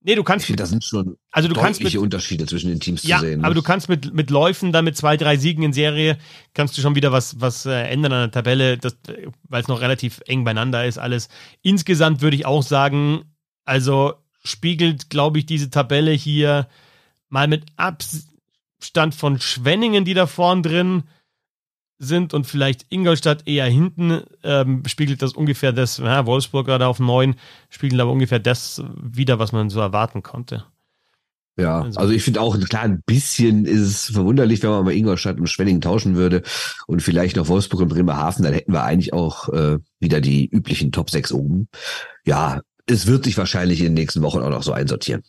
[0.00, 0.44] Nee, du kannst.
[0.44, 3.26] Ich finde, da sind schon also du kannst mit, Unterschiede zwischen den Teams ja, zu
[3.26, 3.40] sehen.
[3.40, 3.54] Aber ne?
[3.56, 6.16] du kannst mit, mit Läufen, dann mit zwei, drei Siegen in Serie,
[6.54, 8.78] kannst du schon wieder was, was äh, ändern an der Tabelle,
[9.48, 11.28] weil es noch relativ eng beieinander ist, alles.
[11.62, 13.24] Insgesamt würde ich auch sagen,
[13.64, 16.68] also spiegelt, glaube ich, diese Tabelle hier
[17.28, 21.04] mal mit Abstand von Schwenningen, die da vorn drin
[21.98, 27.00] sind und vielleicht Ingolstadt eher hinten, ähm, spiegelt das ungefähr das, ja, Wolfsburg gerade auf
[27.00, 27.34] neun,
[27.70, 30.64] spiegelt aber ungefähr das wieder, was man so erwarten konnte.
[31.58, 34.94] Ja, also, also ich finde auch, klar, ein bisschen ist es verwunderlich, wenn man mal
[34.94, 36.42] Ingolstadt und Schwenningen tauschen würde
[36.86, 40.92] und vielleicht noch Wolfsburg und Bremerhaven, dann hätten wir eigentlich auch äh, wieder die üblichen
[40.92, 41.66] Top 6 oben.
[42.24, 45.22] Ja, es wird sich wahrscheinlich in den nächsten Wochen auch noch so einsortieren.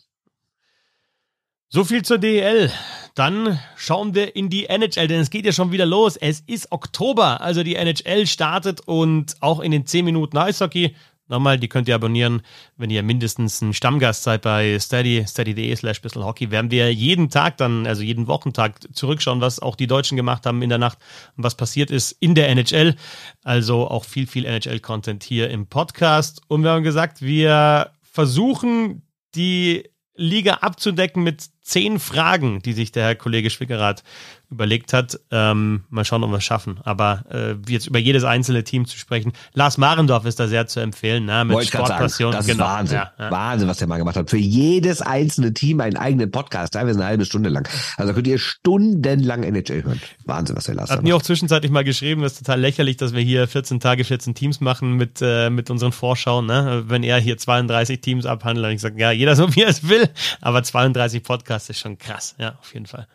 [1.68, 2.72] So viel zur DEL.
[3.14, 6.16] Dann schauen wir in die NHL, denn es geht ja schon wieder los.
[6.16, 10.96] Es ist Oktober, also die NHL startet und auch in den 10 Minuten Eishockey
[11.30, 12.42] Nochmal, die könnt ihr abonnieren,
[12.76, 16.50] wenn ihr mindestens ein Stammgast seid bei steady, steady.de slash Hockey.
[16.50, 20.60] Werden wir jeden Tag dann, also jeden Wochentag zurückschauen, was auch die Deutschen gemacht haben
[20.60, 20.98] in der Nacht
[21.36, 22.96] und was passiert ist in der NHL.
[23.44, 26.42] Also auch viel, viel NHL-Content hier im Podcast.
[26.48, 29.02] Und wir haben gesagt, wir versuchen
[29.36, 34.02] die Liga abzudecken mit zehn Fragen, die sich der Herr Kollege Schwickerath
[34.50, 35.18] überlegt hat.
[35.30, 36.80] Ähm, mal schauen, ob wir es schaffen.
[36.82, 39.32] Aber äh, jetzt über jedes einzelne Team zu sprechen.
[39.54, 41.44] Lars Marendorf ist da sehr zu empfehlen, ne?
[41.44, 42.32] mit Sportpassion.
[42.32, 42.64] Das genau.
[42.64, 42.98] ist Wahnsinn.
[42.98, 43.30] Ja, ja.
[43.30, 44.28] Wahnsinn, was der mal gemacht hat.
[44.28, 47.68] Für jedes einzelne Team einen eigenen Podcast, teilweise eine halbe Stunde lang.
[47.96, 50.00] Also könnt ihr stundenlang NHL hören.
[50.24, 51.02] Wahnsinn, was der Lars hat.
[51.02, 54.34] mir auch zwischenzeitlich mal geschrieben, das ist total lächerlich, dass wir hier 14 Tage, 14
[54.34, 56.46] Teams machen mit, äh, mit unseren Vorschauen.
[56.46, 56.84] Ne?
[56.88, 59.88] Wenn er hier 32 Teams abhandelt, und ich sage, ja, jeder so wie er es
[59.88, 60.08] will,
[60.40, 63.08] aber 32 Podcasts ist schon krass, ja, auf jeden Fall.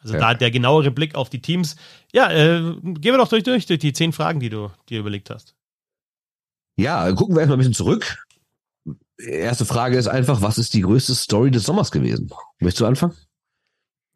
[0.00, 0.20] Also ja.
[0.20, 1.76] da der genauere Blick auf die Teams.
[2.12, 5.30] Ja, äh, gehen wir doch durch, durch, durch die zehn Fragen, die du dir überlegt
[5.30, 5.54] hast.
[6.76, 8.24] Ja, gucken wir erstmal ein bisschen zurück.
[9.16, 12.30] Erste Frage ist einfach, was ist die größte Story des Sommers gewesen?
[12.58, 13.14] Möchtest du anfangen?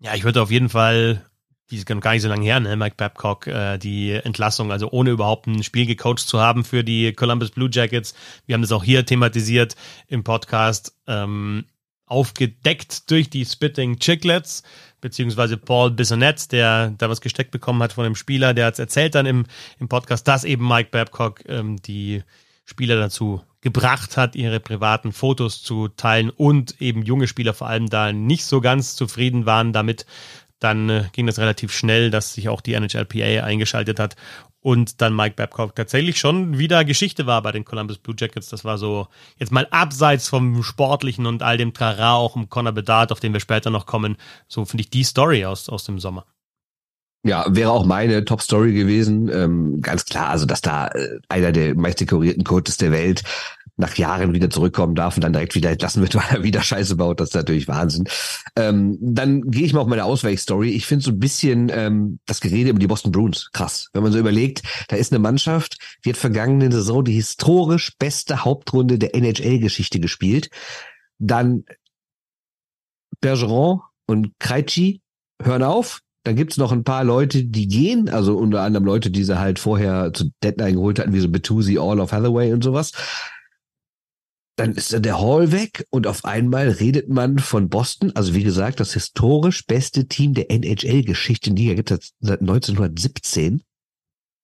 [0.01, 1.25] Ja, ich würde auf jeden Fall,
[1.71, 5.11] die ist gar nicht so lange her, ne, Mike Babcock, äh, die Entlassung, also ohne
[5.11, 8.15] überhaupt ein Spiel gecoacht zu haben für die Columbus Blue Jackets.
[8.47, 9.77] Wir haben das auch hier thematisiert
[10.09, 10.95] im Podcast.
[11.07, 11.65] Ähm,
[12.09, 14.62] aufgedeckt durch die Spitting Chicklets,
[15.01, 19.14] beziehungsweise Paul Bissonette, der da was gesteckt bekommen hat von dem Spieler, der hat erzählt
[19.14, 19.47] dann im,
[19.79, 22.23] im Podcast, dass eben Mike Babcock ähm, die
[22.64, 27.88] Spieler dazu gebracht hat, ihre privaten Fotos zu teilen und eben junge Spieler vor allem
[27.88, 30.07] da nicht so ganz zufrieden waren damit.
[30.61, 34.16] Dann äh, ging das relativ schnell, dass sich auch die NHLPA eingeschaltet hat
[34.61, 38.49] und dann Mike Babcock tatsächlich schon wieder Geschichte war bei den Columbus Blue Jackets.
[38.49, 42.73] Das war so jetzt mal abseits vom Sportlichen und all dem Trara, auch um Connor
[42.73, 44.16] Bedard, auf den wir später noch kommen.
[44.49, 46.27] So finde ich die Story aus, aus dem Sommer.
[47.25, 49.29] Ja, wäre auch meine Top-Story gewesen.
[49.29, 53.25] Ähm, ganz klar, also dass da äh, einer der meist dekorierten Coaches der Welt
[53.79, 56.97] nach Jahren wieder zurückkommen darf und dann direkt wieder entlassen wird, weil er wieder Scheiße
[56.97, 58.05] baut, das ist natürlich Wahnsinn.
[58.57, 60.71] Ähm, dann gehe ich mal auf meine Ausweichstory.
[60.71, 63.88] Ich finde so ein bisschen ähm, das Gerede über die Boston Bruins krass.
[63.93, 68.45] Wenn man so überlegt, da ist eine Mannschaft, die hat vergangene Saison die historisch beste
[68.45, 70.51] Hauptrunde der NHL-Geschichte gespielt.
[71.19, 71.64] Dann
[73.21, 75.01] Bergeron und Krejci
[75.43, 79.25] hören auf, dann gibt's noch ein paar Leute, die gehen, also unter anderem Leute, die
[79.25, 82.93] sie halt vorher zu Deadline geholt hatten, wie so Betusi, All of Hathaway und sowas.
[84.59, 88.81] Dann ist der Hall weg und auf einmal redet man von Boston, also wie gesagt,
[88.81, 93.62] das historisch beste Team der NHL-Geschichte Liga gibt es seit 1917.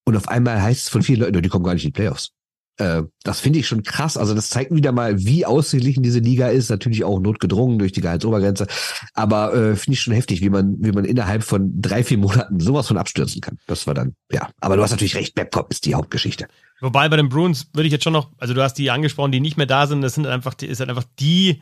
[0.06, 2.33] Und auf einmal heißt es von vielen Leuten, die kommen gar nicht in die Playoffs.
[2.76, 4.16] Äh, das finde ich schon krass.
[4.16, 6.70] Also das zeigt wieder mal, wie ausgeglichen diese Liga ist.
[6.70, 8.66] Natürlich auch notgedrungen durch die Gehaltsobergrenze.
[9.14, 12.58] Aber äh, finde ich schon heftig, wie man, wie man innerhalb von drei, vier Monaten
[12.58, 13.58] sowas von abstürzen kann.
[13.66, 14.48] Das war dann, ja.
[14.60, 16.46] Aber du hast natürlich recht, Babcock ist die Hauptgeschichte.
[16.80, 19.40] Wobei bei den Bruins würde ich jetzt schon noch, also du hast die angesprochen, die
[19.40, 20.02] nicht mehr da sind.
[20.02, 21.60] Das sind einfach, die, ist halt einfach die,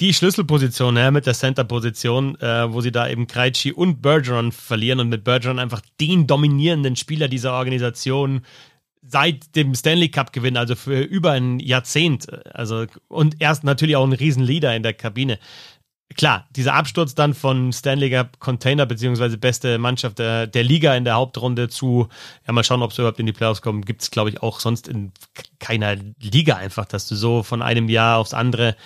[0.00, 5.00] die Schlüsselposition ja, mit der Center-Position, äh, wo sie da eben Krejci und Bergeron verlieren
[5.00, 8.42] und mit Bergeron einfach den dominierenden Spieler dieser Organisation
[9.02, 14.06] seit dem Stanley Cup Gewinn, also für über ein Jahrzehnt, also und erst natürlich auch
[14.06, 15.38] ein Riesenleader in der Kabine.
[16.14, 21.04] Klar, dieser Absturz dann von Stanley Cup Container beziehungsweise beste Mannschaft der, der Liga in
[21.04, 22.08] der Hauptrunde zu,
[22.46, 24.60] ja mal schauen, ob sie überhaupt in die Playoffs kommen, gibt es glaube ich auch
[24.60, 25.12] sonst in
[25.58, 28.76] keiner Liga einfach, dass du so von einem Jahr aufs andere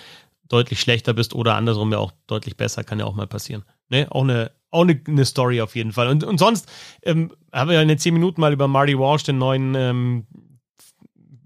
[0.47, 3.63] deutlich schlechter bist oder andersrum ja auch deutlich besser, kann ja auch mal passieren.
[3.89, 6.07] Ne, auch eine auch eine, eine Story auf jeden Fall.
[6.07, 6.69] Und, und sonst
[7.03, 10.27] ähm, haben wir ja in den zehn Minuten mal über Marty Walsh, den neuen ähm,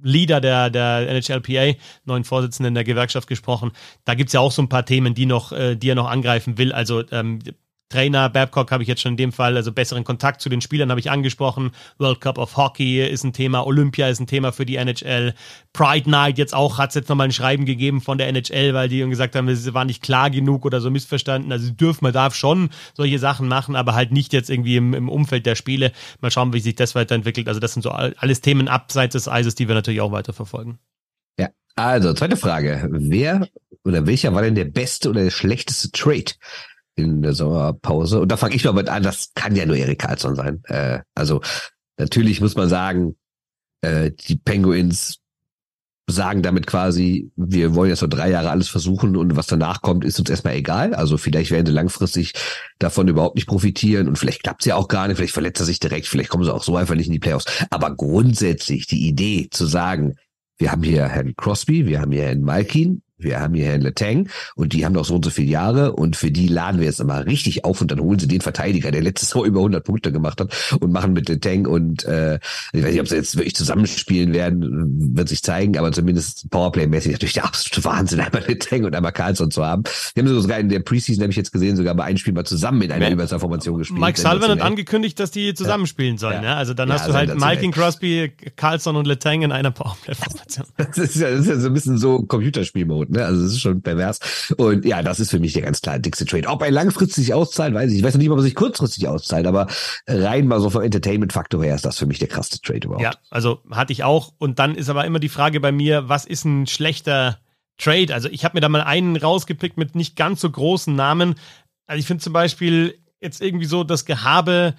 [0.03, 3.71] Leader der, der NHLPA, neuen Vorsitzenden der Gewerkschaft gesprochen.
[4.05, 6.57] Da gibt's ja auch so ein paar Themen, die noch, äh, die er noch angreifen
[6.57, 6.73] will.
[6.73, 7.39] Also ähm,
[7.91, 10.89] Trainer Babcock habe ich jetzt schon in dem Fall, also besseren Kontakt zu den Spielern
[10.89, 11.71] habe ich angesprochen.
[11.99, 15.33] World Cup of Hockey ist ein Thema, Olympia ist ein Thema für die NHL.
[15.73, 18.89] Pride Night jetzt auch, hat es jetzt nochmal ein Schreiben gegeben von der NHL, weil
[18.89, 21.51] die gesagt haben, es war nicht klar genug oder so missverstanden.
[21.51, 25.09] Also dürfen, man darf schon solche Sachen machen, aber halt nicht jetzt irgendwie im, im
[25.09, 25.91] Umfeld der Spiele.
[26.21, 27.47] Mal schauen, wie sich das weiterentwickelt.
[27.47, 30.79] Also das sind so alles Themen abseits des Eises, die wir natürlich auch weiter verfolgen.
[31.37, 32.87] Ja, also zweite Frage.
[32.91, 33.47] Wer
[33.83, 36.33] oder welcher war denn der beste oder der schlechteste Trade
[36.95, 38.19] in der Sommerpause.
[38.19, 40.61] Und da fange ich mal mit an, das kann ja nur Erik Karlsson sein.
[40.65, 41.41] Äh, also
[41.97, 43.15] natürlich muss man sagen,
[43.81, 45.21] äh, die Penguins
[46.11, 50.03] sagen damit quasi, wir wollen jetzt noch drei Jahre alles versuchen und was danach kommt,
[50.03, 50.93] ist uns erstmal egal.
[50.93, 52.33] Also vielleicht werden sie langfristig
[52.79, 55.65] davon überhaupt nicht profitieren und vielleicht klappt es ja auch gar nicht, vielleicht verletzt er
[55.65, 57.45] sich direkt, vielleicht kommen sie auch so einfach nicht in die Playoffs.
[57.69, 60.15] Aber grundsätzlich die Idee zu sagen,
[60.57, 64.29] wir haben hier Herrn Crosby, wir haben hier Herrn Malkin, wir haben hier Herrn Letang
[64.55, 66.99] und die haben noch so und so viele Jahre und für die laden wir jetzt
[66.99, 70.11] immer richtig auf und dann holen sie den Verteidiger, der letztes Jahr über 100 Punkte
[70.11, 72.39] gemacht hat und machen mit Letang und äh,
[72.73, 77.11] ich weiß nicht, ob sie jetzt wirklich zusammenspielen werden, wird sich zeigen, aber zumindest Powerplay-mäßig
[77.11, 79.83] natürlich der absolute Wahnsinn, einmal Letang und einmal Carlson zu haben.
[80.13, 82.45] Wir haben sogar in der Preseason, habe ich jetzt gesehen, sogar bei einem Spiel mal
[82.45, 83.11] zusammen in einer ja.
[83.11, 83.99] Überzahlformation gespielt.
[83.99, 86.43] Mike Sullivan hat angekündigt, dass die zusammenspielen sollen.
[86.43, 86.51] Ja.
[86.51, 86.57] Ja?
[86.57, 90.65] Also dann hast du halt Malkin Crosby, Carlson und Letang in einer Powerplay-Formation.
[90.77, 93.25] Das ist, ja, das ist ja so ein bisschen so Computerspielmode, ne?
[93.25, 94.19] Also das ist schon pervers.
[94.57, 96.47] Und ja, das ist für mich der ganz klar dickste Trade.
[96.47, 97.99] Ob er langfristig auszahlt, weiß ich.
[97.99, 99.67] Ich weiß noch nicht, ob er sich kurzfristig auszahlt, aber
[100.07, 103.03] rein mal so vom Entertainment-Faktor her ist das für mich der krasseste Trade überhaupt.
[103.03, 104.33] Ja, also hatte ich auch.
[104.37, 107.39] Und dann ist aber immer die Frage bei mir, was ist ein schlechter
[107.77, 108.13] Trade?
[108.13, 111.35] Also ich habe mir da mal einen rausgepickt mit nicht ganz so großen Namen.
[111.87, 114.75] Also ich finde zum Beispiel jetzt irgendwie so das Gehabe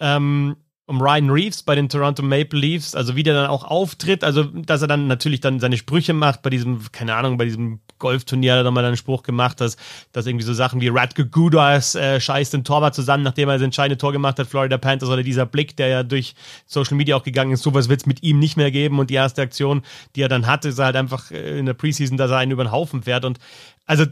[0.00, 4.24] ähm, um Ryan Reeves bei den Toronto Maple Leafs, also wie der dann auch auftritt,
[4.24, 7.80] also dass er dann natürlich dann seine Sprüche macht bei diesem, keine Ahnung, bei diesem
[7.98, 9.76] Golfturnier hat er mal einen Spruch gemacht, dass,
[10.10, 13.62] dass irgendwie so Sachen wie Radke Gudas äh, scheißt den Torwart zusammen, nachdem er das
[13.62, 16.34] entscheidende Tor gemacht hat, Florida Panthers oder dieser Blick, der ja durch
[16.66, 19.14] Social Media auch gegangen ist, sowas wird es mit ihm nicht mehr geben und die
[19.14, 19.82] erste Aktion,
[20.16, 22.64] die er dann hatte, ist halt einfach äh, in der Preseason, dass er einen über
[22.64, 23.38] den Haufen fährt und
[23.86, 24.04] also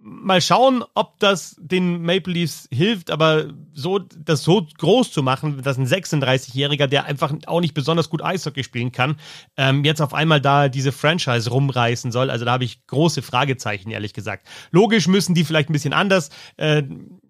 [0.00, 5.62] mal schauen, ob das den Maple Leafs hilft, aber so das so groß zu machen,
[5.62, 9.16] dass ein 36-Jähriger, der einfach auch nicht besonders gut Eishockey spielen kann,
[9.56, 12.30] ähm, jetzt auf einmal da diese Franchise rumreißen soll.
[12.30, 14.46] Also da habe ich große Fragezeichen, ehrlich gesagt.
[14.70, 16.82] Logisch müssen die vielleicht ein bisschen anders äh,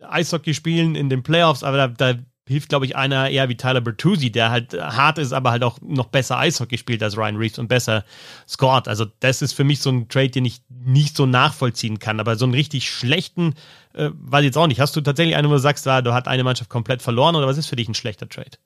[0.06, 2.18] Eishockey spielen in den Playoffs, aber da, da
[2.48, 5.78] hilft, glaube ich, einer eher wie Tyler Bertuzzi, der halt hart ist, aber halt auch
[5.80, 8.04] noch besser Eishockey spielt als Ryan Reeves und besser
[8.48, 8.88] scored.
[8.88, 12.20] Also das ist für mich so ein Trade, den ich nicht so nachvollziehen kann.
[12.20, 13.54] Aber so einen richtig schlechten,
[13.94, 14.80] äh, weiß ich jetzt auch nicht.
[14.80, 17.58] Hast du tatsächlich einen, wo du sagst, du hat eine Mannschaft komplett verloren oder was
[17.58, 18.58] ist für dich ein schlechter Trade?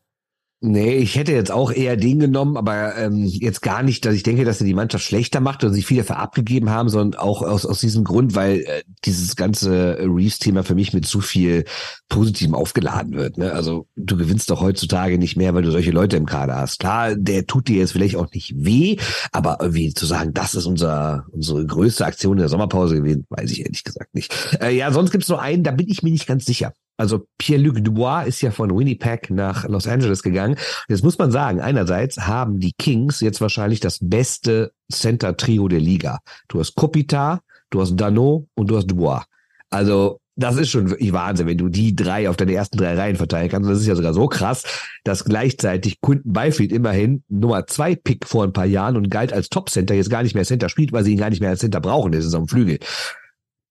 [0.65, 4.23] Nee, ich hätte jetzt auch eher den genommen, aber ähm, jetzt gar nicht, dass ich
[4.23, 7.43] denke, dass er die Mannschaft schlechter macht oder sich viele dafür abgegeben haben, sondern auch
[7.43, 11.65] aus, aus diesem Grund, weil äh, dieses ganze Reeves-Thema für mich mit zu viel
[12.09, 13.39] Positivem aufgeladen wird.
[13.39, 13.53] Ne?
[13.53, 16.79] Also du gewinnst doch heutzutage nicht mehr, weil du solche Leute im Kader hast.
[16.79, 18.99] Klar, der tut dir jetzt vielleicht auch nicht weh,
[19.33, 23.51] aber irgendwie zu sagen, das ist unser unsere größte Aktion in der Sommerpause gewesen, weiß
[23.51, 24.33] ich ehrlich gesagt nicht.
[24.61, 26.73] Äh, ja, sonst gibt's noch einen, da bin ich mir nicht ganz sicher.
[27.03, 30.55] Also Pierre-Luc Dubois ist ja von Winnipeg nach Los Angeles gegangen.
[30.87, 36.21] Jetzt muss man sagen, einerseits haben die Kings jetzt wahrscheinlich das beste Center-Trio der Liga.
[36.47, 39.25] Du hast Kopitar, du hast Dano und du hast Dubois.
[39.69, 43.17] Also das ist schon wirklich Wahnsinn, wenn du die drei auf deine ersten drei Reihen
[43.17, 43.69] verteilen kannst.
[43.69, 44.63] Das ist ja sogar so krass,
[45.03, 49.49] dass gleichzeitig Quinton Byfield immerhin Nummer zwei Pick vor ein paar Jahren und galt als
[49.49, 51.81] Top-Center, jetzt gar nicht mehr Center spielt, weil sie ihn gar nicht mehr als Center
[51.81, 52.13] brauchen.
[52.13, 52.79] Das ist am Flügel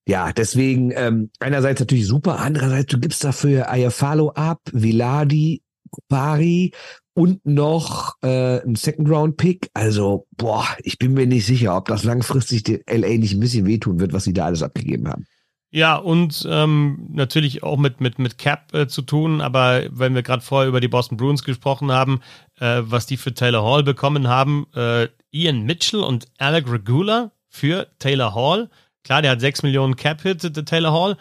[0.07, 5.61] ja, deswegen ähm, einerseits natürlich super, andererseits du gibst dafür Ayafalo ab, Viladi,
[5.91, 6.71] Kupari
[7.13, 9.69] und noch äh, ein Second Round Pick.
[9.73, 13.65] Also boah, ich bin mir nicht sicher, ob das langfristig den LA nicht ein bisschen
[13.65, 15.25] wehtun wird, was sie da alles abgegeben haben.
[15.73, 20.21] Ja, und ähm, natürlich auch mit, mit, mit Cap äh, zu tun, aber wenn wir
[20.21, 22.19] gerade vorher über die Boston Bruins gesprochen haben,
[22.59, 27.87] äh, was die für Taylor Hall bekommen haben, äh, Ian Mitchell und Alec Regula für
[27.99, 28.69] Taylor Hall
[29.03, 31.17] Klar, der hat 6 Millionen Cap-Hit, der Taylor Hall,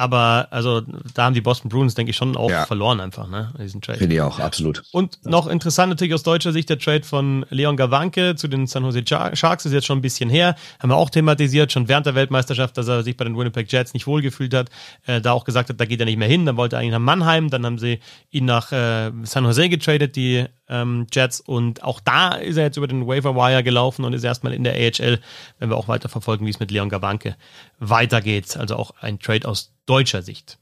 [0.00, 0.80] aber also
[1.14, 2.64] da haben die Boston Bruins, denke ich, schon auch ja.
[2.64, 3.52] verloren einfach, ne?
[3.58, 3.98] Diesen Trade.
[3.98, 4.46] Finde ich auch, ja.
[4.46, 4.82] absolut.
[4.92, 5.30] Und ja.
[5.30, 9.02] noch interessant natürlich aus deutscher Sicht der Trade von Leon Gawanke zu den San Jose
[9.06, 10.56] Sharks ist jetzt schon ein bisschen her.
[10.78, 13.92] Haben wir auch thematisiert, schon während der Weltmeisterschaft, dass er sich bei den Winnipeg Jets
[13.92, 14.70] nicht wohlgefühlt hat.
[15.04, 16.46] Äh, da auch gesagt hat, da geht er nicht mehr hin.
[16.46, 17.50] Dann wollte er eigentlich nach Mannheim.
[17.50, 21.40] Dann haben sie ihn nach äh, San Jose getradet, die ähm, Jets.
[21.40, 24.64] Und auch da ist er jetzt über den Waiver Wire gelaufen und ist erstmal in
[24.64, 25.20] der AHL,
[25.58, 27.36] wenn wir auch weiter verfolgen, wie es mit Leon Gawanke
[27.78, 28.56] weitergeht.
[28.56, 30.58] Also auch ein Trade aus deutscher Sicht.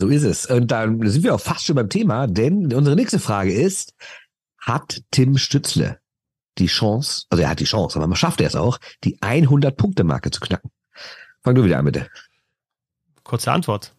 [0.00, 0.46] So ist es.
[0.46, 3.94] Und dann sind wir auch fast schon beim Thema, denn unsere nächste Frage ist,
[4.58, 5.98] hat Tim Stützle
[6.58, 10.30] die Chance, also er hat die Chance, aber man schafft er es auch, die 100-Punkte-Marke
[10.30, 10.70] zu knacken?
[11.42, 12.08] Fang du wieder an, bitte.
[13.22, 13.94] Kurze Antwort.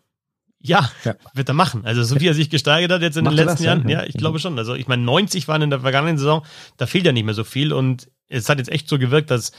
[0.61, 1.85] Ja, ja, wird er machen.
[1.85, 4.01] Also so wie er sich gesteigert hat jetzt in Macht den letzten das, Jahren, ja,
[4.01, 4.19] ja ich mhm.
[4.19, 4.57] glaube schon.
[4.57, 6.45] Also ich meine, 90 waren in der vergangenen Saison,
[6.77, 9.51] da fehlt ja nicht mehr so viel und es hat jetzt echt so gewirkt, dass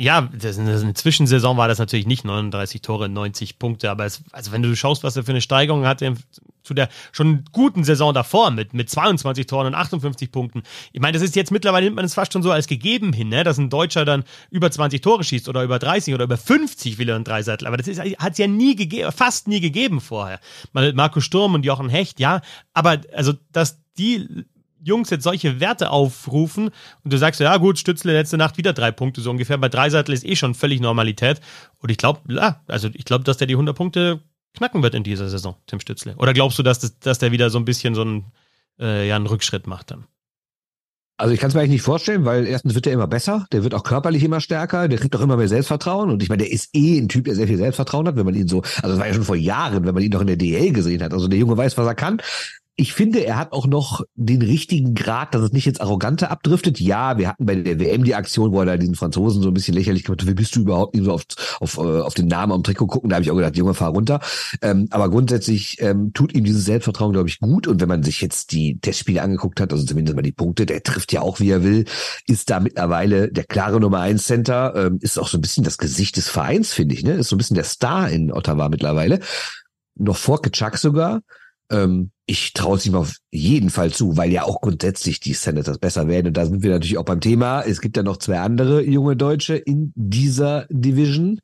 [0.00, 4.50] ja, das, eine Zwischensaison war das natürlich nicht 39 Tore, 90 Punkte, aber es, also
[4.50, 6.14] wenn du schaust, was er für eine Steigerung hatte
[6.62, 10.62] zu der schon guten Saison davor mit, mit 22 Toren und 58 Punkten.
[10.92, 13.28] Ich meine, das ist jetzt mittlerweile nimmt man es fast schon so als gegeben hin,
[13.28, 13.44] ne?
[13.44, 17.10] dass ein Deutscher dann über 20 Tore schießt oder über 30 oder über 50 will
[17.10, 17.66] er in drei Seitel.
[17.66, 20.40] Aber das hat es ja nie gegeben, fast nie gegeben vorher.
[20.72, 22.40] Mal Marco Sturm und Jochen Hecht, ja,
[22.72, 24.46] aber also, dass die
[24.82, 26.70] Jungs jetzt solche Werte aufrufen
[27.04, 29.58] und du sagst, ja gut, Stützle letzte Nacht wieder drei Punkte, so ungefähr.
[29.58, 31.40] Bei Dreiseitel ist eh schon völlig Normalität.
[31.78, 34.20] Und ich glaube, ja, also ich glaube, dass der die 100 Punkte
[34.54, 36.14] knacken wird in dieser Saison, Tim Stützle.
[36.16, 38.26] Oder glaubst du, dass, das, dass der wieder so ein bisschen so einen,
[38.78, 40.06] äh, ja, einen Rückschritt macht dann?
[41.20, 43.62] Also ich kann es mir eigentlich nicht vorstellen, weil erstens wird er immer besser, der
[43.62, 46.50] wird auch körperlich immer stärker, der kriegt auch immer mehr Selbstvertrauen und ich meine, der
[46.50, 48.98] ist eh ein Typ, der sehr viel Selbstvertrauen hat, wenn man ihn so, also das
[48.98, 51.12] war ja schon vor Jahren, wenn man ihn noch in der DL gesehen hat.
[51.12, 52.22] Also der Junge weiß, was er kann
[52.80, 56.80] ich finde, er hat auch noch den richtigen Grad, dass es nicht ins Arrogante abdriftet.
[56.80, 59.54] Ja, wir hatten bei der WM die Aktion, wo er da diesen Franzosen so ein
[59.54, 61.24] bisschen lächerlich gemacht hat, wie bist du überhaupt nicht so auf,
[61.60, 63.10] auf, äh, auf den Namen am Trikot gucken.
[63.10, 64.20] Da habe ich auch gedacht, Junge, fahr runter.
[64.62, 67.66] Ähm, aber grundsätzlich ähm, tut ihm dieses Selbstvertrauen, glaube ich, gut.
[67.66, 70.82] Und wenn man sich jetzt die Testspiele angeguckt hat, also zumindest mal die Punkte, der
[70.82, 71.84] trifft ja auch, wie er will,
[72.26, 75.76] ist da mittlerweile der klare Nummer eins Center, ähm, ist auch so ein bisschen das
[75.76, 77.12] Gesicht des Vereins, finde ich, ne?
[77.12, 79.20] Ist so ein bisschen der Star in Ottawa mittlerweile.
[79.96, 81.20] Noch vor Kitschak sogar.
[81.70, 85.78] Ähm, ich traue es ihm auf jeden Fall zu, weil ja auch grundsätzlich die Senators
[85.78, 86.28] besser werden.
[86.28, 87.62] Und da sind wir natürlich auch beim Thema.
[87.62, 91.40] Es gibt ja noch zwei andere junge Deutsche in dieser Division,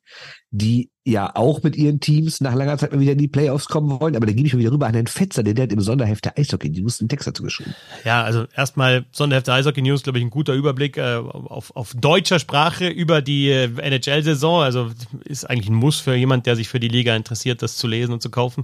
[0.49, 3.99] die ja auch mit ihren Teams nach langer Zeit mal wieder in die Playoffs kommen
[3.99, 4.15] wollen.
[4.15, 6.23] Aber da gebe ich mal wieder rüber an den Fetzer, der, der hat im Sonderheft
[6.23, 7.75] der Eishockey News einen Text dazu geschrieben.
[8.05, 11.93] Ja, also erstmal Sonderheft der Eishockey News, glaube ich, ein guter Überblick äh, auf, auf
[11.95, 14.61] deutscher Sprache über die äh, NHL-Saison.
[14.61, 14.91] Also
[15.25, 18.13] ist eigentlich ein Muss für jemand, der sich für die Liga interessiert, das zu lesen
[18.13, 18.63] und zu kaufen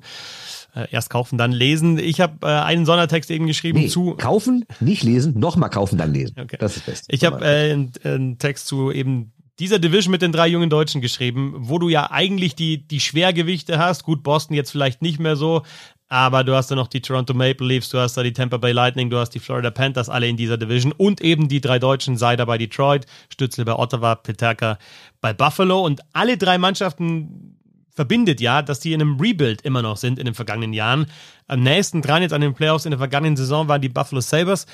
[0.75, 1.97] äh, erst kaufen, dann lesen.
[1.97, 4.15] Ich habe äh, einen Sondertext eben geschrieben nee, zu.
[4.15, 6.36] Kaufen, nicht lesen, nochmal kaufen, dann lesen.
[6.39, 6.57] Okay.
[6.59, 7.05] Das ist best.
[7.09, 10.99] Ich habe äh, einen, einen Text zu eben dieser Division mit den drei jungen Deutschen
[11.01, 14.03] geschrieben, wo du ja eigentlich die, die Schwergewichte hast.
[14.03, 15.62] Gut, Boston jetzt vielleicht nicht mehr so,
[16.09, 18.71] aber du hast da noch die Toronto Maple Leafs, du hast da die Tampa Bay
[18.71, 22.17] Lightning, du hast die Florida Panthers, alle in dieser Division und eben die drei Deutschen,
[22.17, 24.77] Seider bei Detroit, Stützel bei Ottawa, Peterka
[25.21, 27.52] bei Buffalo und alle drei Mannschaften
[27.93, 31.06] verbindet ja, dass die in einem Rebuild immer noch sind in den vergangenen Jahren.
[31.47, 34.65] Am nächsten dran jetzt an den Playoffs in der vergangenen Saison waren die Buffalo Sabres.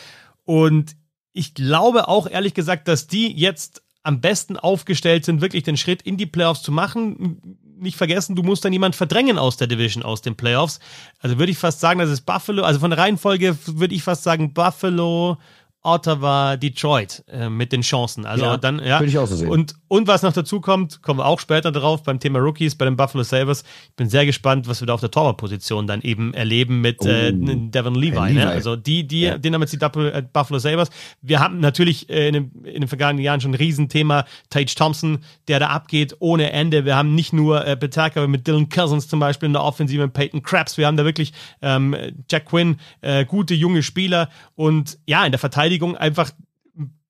[0.46, 0.96] Und
[1.34, 6.02] ich glaube auch ehrlich gesagt, dass die jetzt am besten aufgestellt sind, wirklich den Schritt
[6.02, 7.42] in die Playoffs zu machen.
[7.78, 10.80] Nicht vergessen, du musst dann jemand verdrängen aus der Division, aus den Playoffs.
[11.20, 14.24] Also würde ich fast sagen, das ist Buffalo, also von der Reihenfolge würde ich fast
[14.24, 15.38] sagen Buffalo,
[15.82, 18.26] Ottawa, Detroit äh, mit den Chancen.
[18.26, 19.00] Also ja, dann, ja.
[19.00, 19.50] Würde ich auch so sehen.
[19.50, 22.84] Und, und was noch dazu kommt, kommen wir auch später drauf beim Thema Rookies, bei
[22.84, 23.64] den Buffalo Sabres.
[23.88, 27.32] Ich bin sehr gespannt, was wir da auf der Torwartposition dann eben erleben mit äh,
[27.34, 28.18] oh, äh, Devin Levi.
[28.18, 28.34] Levi.
[28.34, 28.50] Ne?
[28.50, 29.38] Also die, die, ja.
[29.38, 30.90] den haben jetzt die äh, Buffalo Sabres.
[31.22, 34.26] Wir haben natürlich äh, in, den, in den vergangenen Jahren schon ein Riesenthema.
[34.50, 36.84] Tage Thompson, der da abgeht ohne Ende.
[36.84, 40.14] Wir haben nicht nur äh, Betaka mit Dylan Cousins zum Beispiel in der Offensive, mit
[40.14, 40.78] Peyton Krabs.
[40.78, 41.96] Wir haben da wirklich ähm,
[42.30, 44.30] Jack Quinn, äh, gute junge Spieler.
[44.56, 46.32] Und ja, in der Verteidigung Verteidigung einfach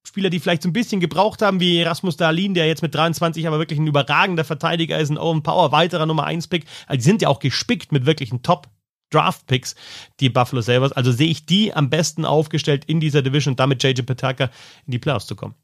[0.03, 3.47] Spieler, die vielleicht so ein bisschen gebraucht haben, wie Rasmus Dahlin, der jetzt mit 23
[3.47, 6.65] aber wirklich ein überragender Verteidiger ist, ein Owen Power, weiterer Nummer 1 Pick.
[6.87, 8.67] Also die sind ja auch gespickt mit wirklichen Top
[9.11, 9.75] Draft Picks,
[10.19, 10.91] die Buffalo Sabres.
[10.91, 14.49] Also sehe ich die am besten aufgestellt in dieser Division und damit JJ Petaka
[14.85, 15.55] in die Playoffs zu kommen.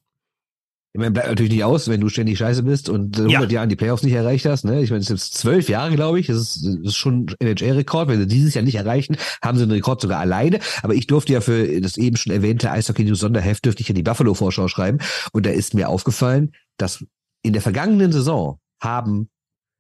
[0.96, 3.58] Ich meine, bleibt natürlich nicht aus, wenn du ständig scheiße bist und 100 ja.
[3.58, 4.64] Jahren die Playoffs nicht erreicht hast.
[4.64, 4.82] Ne?
[4.82, 6.28] Ich meine, es sind zwölf Jahre, glaube ich.
[6.28, 8.08] Das ist, das ist schon NHL-Rekord.
[8.08, 10.62] Wenn sie dieses Jahr nicht erreichen, haben sie einen Rekord sogar alleine.
[10.84, 13.94] Aber ich durfte ja für das eben schon erwähnte Eishockey News Sonderheft dürfte ich ja
[13.94, 15.00] die Buffalo-Vorschau schreiben.
[15.34, 17.04] Und da ist mir aufgefallen, dass
[17.44, 19.28] in der vergangenen Saison haben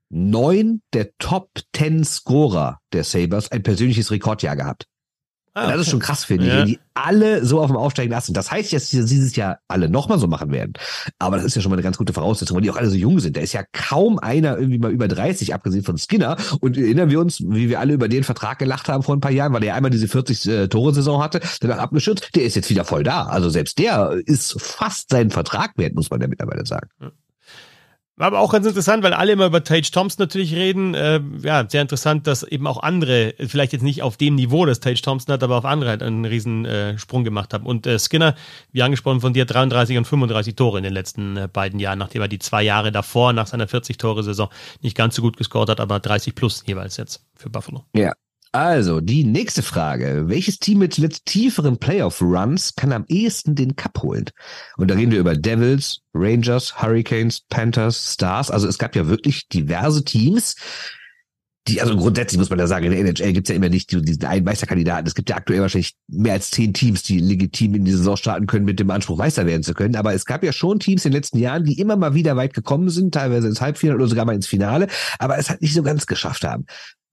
[0.09, 4.85] neun der Top Ten Scorer der Sabres ein persönliches Rekordjahr gehabt.
[5.55, 5.71] Ah.
[5.71, 6.59] Das ist schon krass, finde ich, ja.
[6.59, 8.33] wenn die alle so auf dem Aufsteigen lassen.
[8.33, 10.73] Das heißt, dass sie dieses Jahr alle nochmal so machen werden.
[11.17, 12.97] Aber das ist ja schon mal eine ganz gute Voraussetzung, weil die auch alle so
[12.97, 13.37] jung sind.
[13.37, 16.35] Da ist ja kaum einer irgendwie mal über 30, abgesehen von Skinner.
[16.59, 19.31] Und erinnern wir uns, wie wir alle über den Vertrag gelacht haben vor ein paar
[19.31, 22.35] Jahren, weil er einmal diese 40 äh, hatte, danach abgeschützt.
[22.35, 23.23] Der ist jetzt wieder voll da.
[23.23, 26.89] Also selbst der ist fast seinen Vertrag wert, muss man ja mittlerweile sagen.
[26.99, 27.11] Ja.
[28.17, 30.93] Aber auch ganz interessant, weil alle immer über Tage Thompson natürlich reden.
[30.93, 34.79] Äh, ja, sehr interessant, dass eben auch andere, vielleicht jetzt nicht auf dem Niveau, das
[34.79, 37.65] Tage Thompson hat, aber auf andere halt einen riesen äh, Sprung gemacht haben.
[37.65, 38.35] Und äh, Skinner,
[38.71, 42.21] wie angesprochen von dir, 33 und 35 Tore in den letzten äh, beiden Jahren, nachdem
[42.21, 44.49] er die zwei Jahre davor, nach seiner 40-Tore-Saison,
[44.81, 47.83] nicht ganz so gut gescored hat, aber 30 plus jeweils jetzt für Buffalo.
[47.93, 48.13] Ja,
[48.55, 50.23] also, die nächste Frage.
[50.27, 54.29] Welches Team mit zuletzt tieferen Playoff-Runs kann am ehesten den Cup holen?
[54.77, 58.49] Und da reden wir über Devils, Rangers, Hurricanes, Panthers, Stars.
[58.49, 60.55] Also es gab ja wirklich diverse Teams,
[61.67, 63.91] die, also grundsätzlich muss man ja sagen, in der NHL gibt es ja immer nicht
[63.91, 65.07] diesen einen Meisterkandidaten.
[65.07, 68.45] Es gibt ja aktuell wahrscheinlich mehr als zehn Teams, die legitim in die Saison starten
[68.45, 69.95] können, mit dem Anspruch, Meister werden zu können.
[69.95, 72.53] Aber es gab ja schon Teams in den letzten Jahren, die immer mal wieder weit
[72.53, 74.87] gekommen sind, teilweise ins Halbfinale oder sogar mal ins Finale,
[75.17, 76.65] aber es hat nicht so ganz geschafft haben.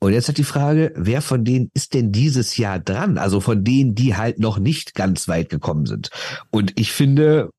[0.02, 3.18] Und jetzt hat die Frage, wer von denen ist denn dieses Jahr dran?
[3.18, 6.10] Also von denen, die halt noch nicht ganz weit gekommen sind.
[6.50, 7.50] Und ich finde,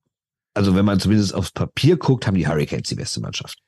[0.52, 3.60] also wenn man zumindest aufs Papier guckt, haben die Hurricanes die beste Mannschaft.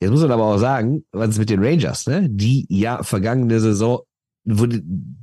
[0.00, 2.28] Jetzt muss man aber auch sagen, was ist mit den Rangers, ne?
[2.28, 4.02] Die ja vergangene Saison,
[4.44, 4.66] wo,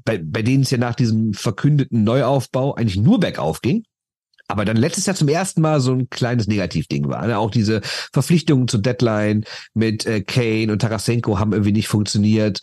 [0.03, 3.83] bei, bei denen es ja nach diesem verkündeten Neuaufbau eigentlich nur bergauf ging
[4.51, 7.25] aber dann letztes Jahr zum ersten Mal so ein kleines Negativding war.
[7.25, 7.37] Ne?
[7.37, 12.61] Auch diese Verpflichtungen zur Deadline mit äh, Kane und Tarasenko haben irgendwie nicht funktioniert.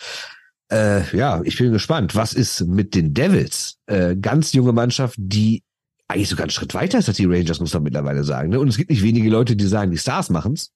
[0.71, 2.15] Äh, ja, ich bin gespannt.
[2.15, 3.79] Was ist mit den Devils?
[3.87, 5.63] Äh, ganz junge Mannschaft, die
[6.09, 8.51] eigentlich sogar einen Schritt weiter ist als die Rangers, muss man mittlerweile sagen.
[8.51, 8.61] Ne?
[8.61, 10.73] Und es gibt nicht wenige Leute, die sagen, die Stars machen's.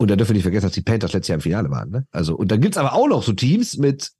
[0.00, 1.90] Und da dürfen wir nicht vergessen, dass die Panthers letztes Jahr im Finale waren.
[1.90, 2.06] Ne?
[2.12, 4.10] Also, und dann gibt's aber auch noch so Teams mit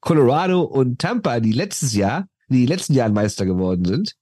[0.00, 4.16] Colorado und Tampa, die letztes Jahr, die letzten Jahren Meister geworden sind,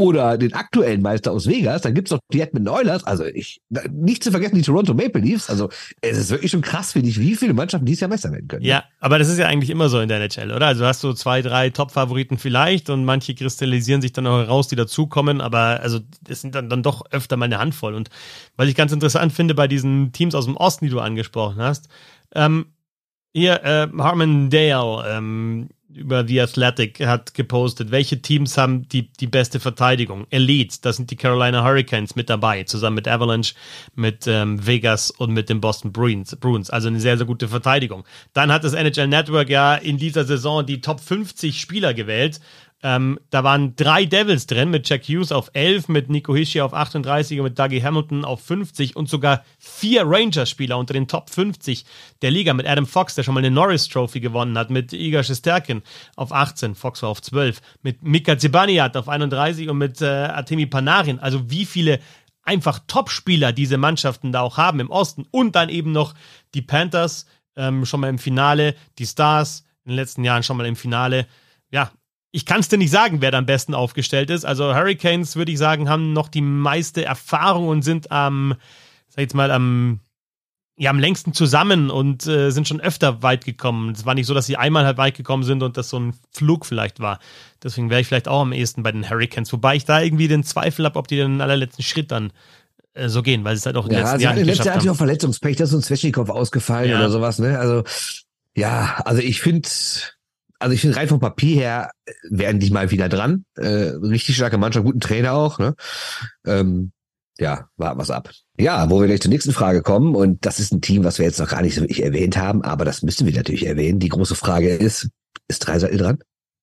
[0.00, 4.22] oder den aktuellen Meister aus Vegas, dann gibt's noch die Edmonton Oilers, also ich, nicht
[4.22, 5.68] zu vergessen die Toronto Maple Leafs, also
[6.00, 8.64] es ist wirklich schon krass, finde ich, wie viele Mannschaften dieses Jahr Meister werden können.
[8.64, 10.68] Ja, aber das ist ja eigentlich immer so in der NHL, oder?
[10.68, 14.68] Also du hast so zwei, drei Top-Favoriten vielleicht und manche kristallisieren sich dann auch heraus,
[14.68, 18.08] die dazukommen, aber also das sind dann, dann doch öfter mal eine Handvoll und
[18.56, 21.88] was ich ganz interessant finde bei diesen Teams aus dem Osten, die du angesprochen hast,
[22.36, 22.66] ähm,
[23.34, 29.26] hier, äh, Harmon Dale, ähm, über The Athletic hat gepostet, welche Teams haben die, die
[29.26, 30.26] beste Verteidigung?
[30.30, 33.54] Elite, da sind die Carolina Hurricanes mit dabei, zusammen mit Avalanche,
[33.94, 36.68] mit ähm, Vegas und mit den Boston Bruins, Bruins.
[36.70, 38.04] Also eine sehr, sehr gute Verteidigung.
[38.34, 42.40] Dann hat das NHL Network ja in dieser Saison die Top 50 Spieler gewählt
[42.80, 46.74] ähm, da waren drei Devils drin, mit Jack Hughes auf 11, mit Nico Hischi auf
[46.74, 51.84] 38 und mit Dougie Hamilton auf 50 und sogar vier Rangers-Spieler unter den Top 50
[52.22, 55.24] der Liga, mit Adam Fox, der schon mal eine Norris Trophy gewonnen hat, mit Igor
[55.24, 55.82] Shesterkin
[56.14, 60.66] auf 18, Fox war auf 12, mit Mika Zibaniat auf 31 und mit äh, Artemi
[60.66, 61.18] Panarin.
[61.18, 61.98] Also wie viele
[62.44, 66.14] einfach Top-Spieler diese Mannschaften da auch haben im Osten und dann eben noch
[66.54, 67.26] die Panthers
[67.56, 71.26] ähm, schon mal im Finale, die Stars in den letzten Jahren schon mal im Finale.
[71.70, 71.90] Ja,
[72.30, 74.44] ich kann es dir nicht sagen, wer da am besten aufgestellt ist.
[74.44, 78.54] Also Hurricanes, würde ich sagen, haben noch die meiste Erfahrung und sind am,
[79.08, 80.00] sag ich jetzt mal, am,
[80.76, 83.90] ja, am längsten zusammen und äh, sind schon öfter weit gekommen.
[83.90, 86.14] Es war nicht so, dass sie einmal halt weit gekommen sind und das so ein
[86.30, 87.18] Flug vielleicht war.
[87.62, 89.52] Deswegen wäre ich vielleicht auch am ehesten bei den Hurricanes.
[89.52, 92.32] Wobei ich da irgendwie den Zweifel habe, ob die den allerletzten Schritt dann
[92.92, 94.84] äh, so gehen, weil es halt auch in den ja, letzten Jahren nicht geschafft haben.
[94.84, 96.98] Ja, auch Verletzungspech, da ist so ein Zwetschnikow ausgefallen ja.
[96.98, 97.58] oder sowas, ne?
[97.58, 97.82] Also,
[98.54, 99.68] ja, also ich finde,
[100.58, 103.44] also ich finde rein vom Papier her äh, werden die mal wieder dran.
[103.56, 105.58] Äh, richtig starke Mannschaft, guten Trainer auch.
[105.58, 105.74] Ne?
[106.46, 106.92] Ähm,
[107.38, 108.30] ja, warten was ab.
[108.58, 111.26] Ja, wo wir gleich zur nächsten Frage kommen, und das ist ein Team, was wir
[111.26, 114.00] jetzt noch gar nicht so wirklich erwähnt haben, aber das müssen wir natürlich erwähnen.
[114.00, 115.08] Die große Frage ist,
[115.46, 116.18] ist Dreiseitel dran?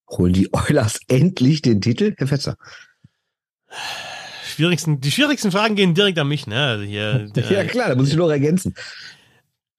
[0.10, 2.58] Holen die Oilers endlich den Titel, Herr Fetzer?
[4.46, 6.62] Schwierigsten, die schwierigsten Fragen gehen direkt an mich, ne?
[6.62, 8.76] Also hier, ja klar, da muss ich nur ergänzen.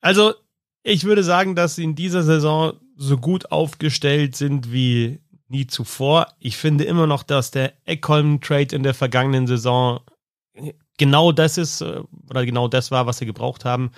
[0.01, 0.35] Also,
[0.83, 6.28] ich würde sagen, dass in dieser Saison so gut aufgestellt sind wie nie zuvor.
[6.40, 10.01] Ich finde immer noch, dass der Eckholm-Trade in der vergangenen Saison
[10.99, 13.90] genau das ist, äh, oder genau das war, was sie gebraucht haben.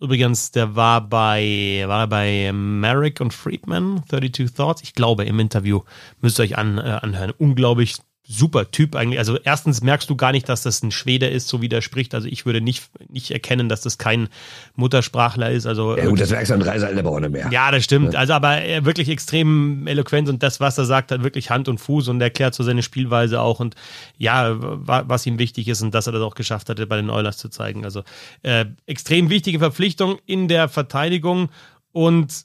[0.00, 4.82] Übrigens, der war bei, war bei Merrick und Friedman, 32 Thoughts.
[4.82, 5.82] Ich glaube, im Interview
[6.20, 7.32] müsst ihr euch an, äh, anhören.
[7.38, 7.96] Unglaublich
[8.28, 9.18] super Typ eigentlich.
[9.18, 12.14] Also erstens merkst du gar nicht, dass das ein Schwede ist, so wie der spricht.
[12.14, 14.28] Also ich würde nicht, nicht erkennen, dass das kein
[14.74, 15.66] Muttersprachler ist.
[15.66, 17.48] Also ja gut, das merkst du an aber auch nicht mehr.
[17.52, 18.14] Ja, das stimmt.
[18.14, 18.20] Ja.
[18.20, 21.78] Also aber er wirklich extrem eloquent und das, was er sagt, hat wirklich Hand und
[21.78, 23.76] Fuß und erklärt so seine Spielweise auch und
[24.18, 27.36] ja, was ihm wichtig ist und dass er das auch geschafft hatte, bei den Oilers
[27.38, 27.84] zu zeigen.
[27.84, 28.02] Also
[28.42, 31.50] äh, extrem wichtige Verpflichtung in der Verteidigung
[31.92, 32.44] und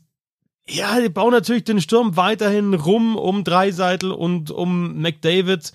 [0.71, 5.73] ja, die bauen natürlich den Sturm weiterhin rum um Dreiseitel und um McDavid.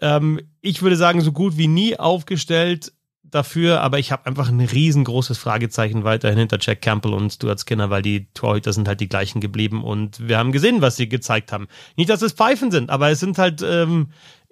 [0.00, 2.92] Ähm, ich würde sagen, so gut wie nie aufgestellt
[3.24, 7.90] dafür, aber ich habe einfach ein riesengroßes Fragezeichen weiterhin hinter Jack Campbell und Stuart Skinner,
[7.90, 11.50] weil die Torhüter sind halt die gleichen geblieben und wir haben gesehen, was sie gezeigt
[11.50, 11.66] haben.
[11.96, 14.10] Nicht, dass es Pfeifen sind, aber es sind halt, ähm,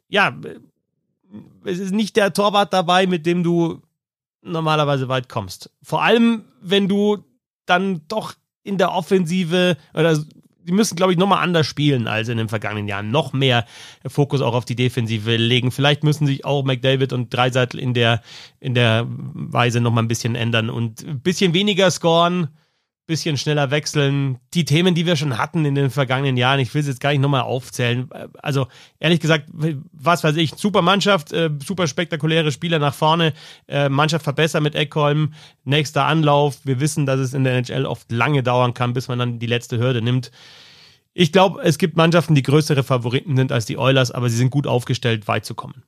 [0.09, 0.37] ja,
[1.65, 3.81] es ist nicht der Torwart dabei, mit dem du
[4.43, 5.71] normalerweise weit kommst.
[5.83, 7.25] Vor allem, wenn du
[7.67, 8.35] dann doch
[8.65, 10.19] in der Offensive oder
[10.67, 13.11] die müssen, glaube ich, nochmal anders spielen als in den vergangenen Jahren.
[13.11, 13.67] Noch mehr
[14.07, 15.71] Fokus auch auf die Defensive legen.
[15.71, 18.23] Vielleicht müssen sich auch McDavid und Dreiseitel in der,
[18.61, 22.49] in der Weise nochmal ein bisschen ändern und ein bisschen weniger scoren
[23.07, 24.39] bisschen schneller wechseln.
[24.55, 27.11] Die Themen, die wir schon hatten in den vergangenen Jahren, ich will es jetzt gar
[27.11, 28.09] nicht nochmal aufzählen.
[28.43, 28.67] Also
[28.99, 29.49] ehrlich gesagt,
[29.93, 33.35] was weiß ich, super Mannschaft, äh, super spektakuläre Spieler nach vorne,
[33.69, 35.35] äh, Mannschaft verbessert mit Eckholm,
[35.65, 36.59] nächster Anlauf.
[36.65, 39.47] Wir wissen, dass es in der NHL oft lange dauern kann, bis man dann die
[39.47, 40.31] letzte Hürde nimmt.
[41.13, 44.51] Ich glaube, es gibt Mannschaften, die größere Favoriten sind als die Oilers, aber sie sind
[44.51, 45.85] gut aufgestellt, weit zu kommen.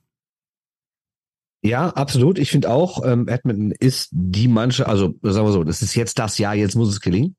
[1.61, 2.37] Ja, absolut.
[2.37, 6.19] Ich finde auch, ähm, Edmonton ist die Mannschaft, also sagen wir so, das ist jetzt
[6.19, 7.35] das Jahr, jetzt muss es gelingen.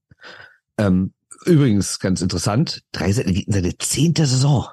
[0.76, 1.12] Ähm,
[1.44, 4.66] übrigens, ganz interessant, drei geht in seine zehnte Saison.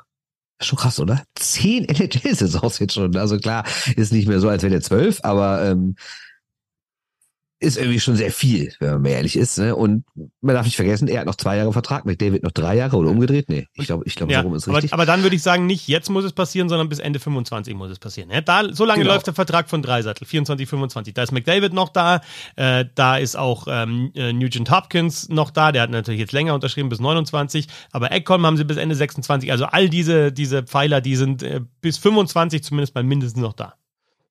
[0.61, 1.23] Schon krass, oder?
[1.35, 3.15] Zehn NHL-Saisons jetzt schon.
[3.17, 3.65] Also klar,
[3.95, 5.95] ist nicht mehr so, als wäre der zwölf, aber ähm,
[7.65, 9.57] ist irgendwie schon sehr viel, wenn man mal ehrlich ist.
[9.57, 9.75] Ne?
[9.75, 10.05] Und
[10.41, 12.95] man darf nicht vergessen, er hat noch zwei Jahre Vertrag, mit David noch drei Jahre
[12.95, 13.49] oder umgedreht.
[13.49, 14.93] Nee, ich glaube, ich glaube, ja, so rum ist aber, richtig.
[14.93, 17.91] aber dann würde ich sagen, nicht jetzt muss es passieren, sondern bis Ende 25 muss
[17.91, 18.29] es passieren.
[18.29, 19.13] Ja, da, so lange Genau.
[19.13, 21.13] läuft der Vertrag von Dreisattel, 24, 25.
[21.13, 22.21] Da ist McDavid noch da,
[22.55, 26.53] äh, da ist auch ähm, äh, Nugent Hopkins noch da, der hat natürlich jetzt länger
[26.53, 29.51] unterschrieben bis 29, aber Ekholm haben sie bis Ende 26.
[29.51, 33.73] Also all diese, diese Pfeiler, die sind äh, bis 25 zumindest mal mindestens noch da.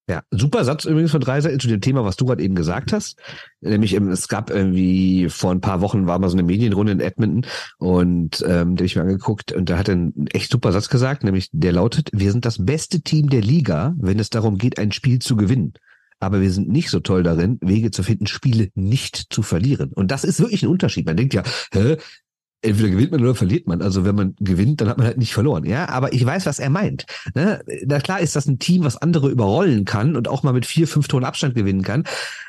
[0.06, 3.18] Ja, super Satz übrigens von Dreiser zu dem Thema, was du gerade eben gesagt hast.
[3.62, 7.00] Nämlich, ähm, es gab irgendwie vor ein paar Wochen war mal so eine Medienrunde in
[7.00, 7.46] Edmonton
[7.78, 10.90] und ähm, da habe ich mir angeguckt und da hat er einen echt super Satz
[10.90, 14.78] gesagt, nämlich der lautet, wir sind das beste Team der Liga, wenn es darum geht,
[14.78, 15.72] ein Spiel zu gewinnen.
[16.20, 19.90] Aber wir sind nicht so toll darin, Wege zu finden, Spiele nicht zu verlieren.
[19.92, 21.06] Und das ist wirklich ein Unterschied.
[21.06, 21.42] Man denkt ja,
[21.72, 21.96] hä,
[22.64, 23.82] entweder gewinnt man oder verliert man.
[23.82, 25.64] Also wenn man gewinnt, dann hat man halt nicht verloren.
[25.64, 27.06] Ja, aber ich weiß, was er meint.
[27.34, 27.62] Ne?
[27.86, 30.88] Na klar ist das ein Team, was andere überrollen kann und auch mal mit vier,
[30.88, 32.04] fünf Toren Abstand gewinnen kann.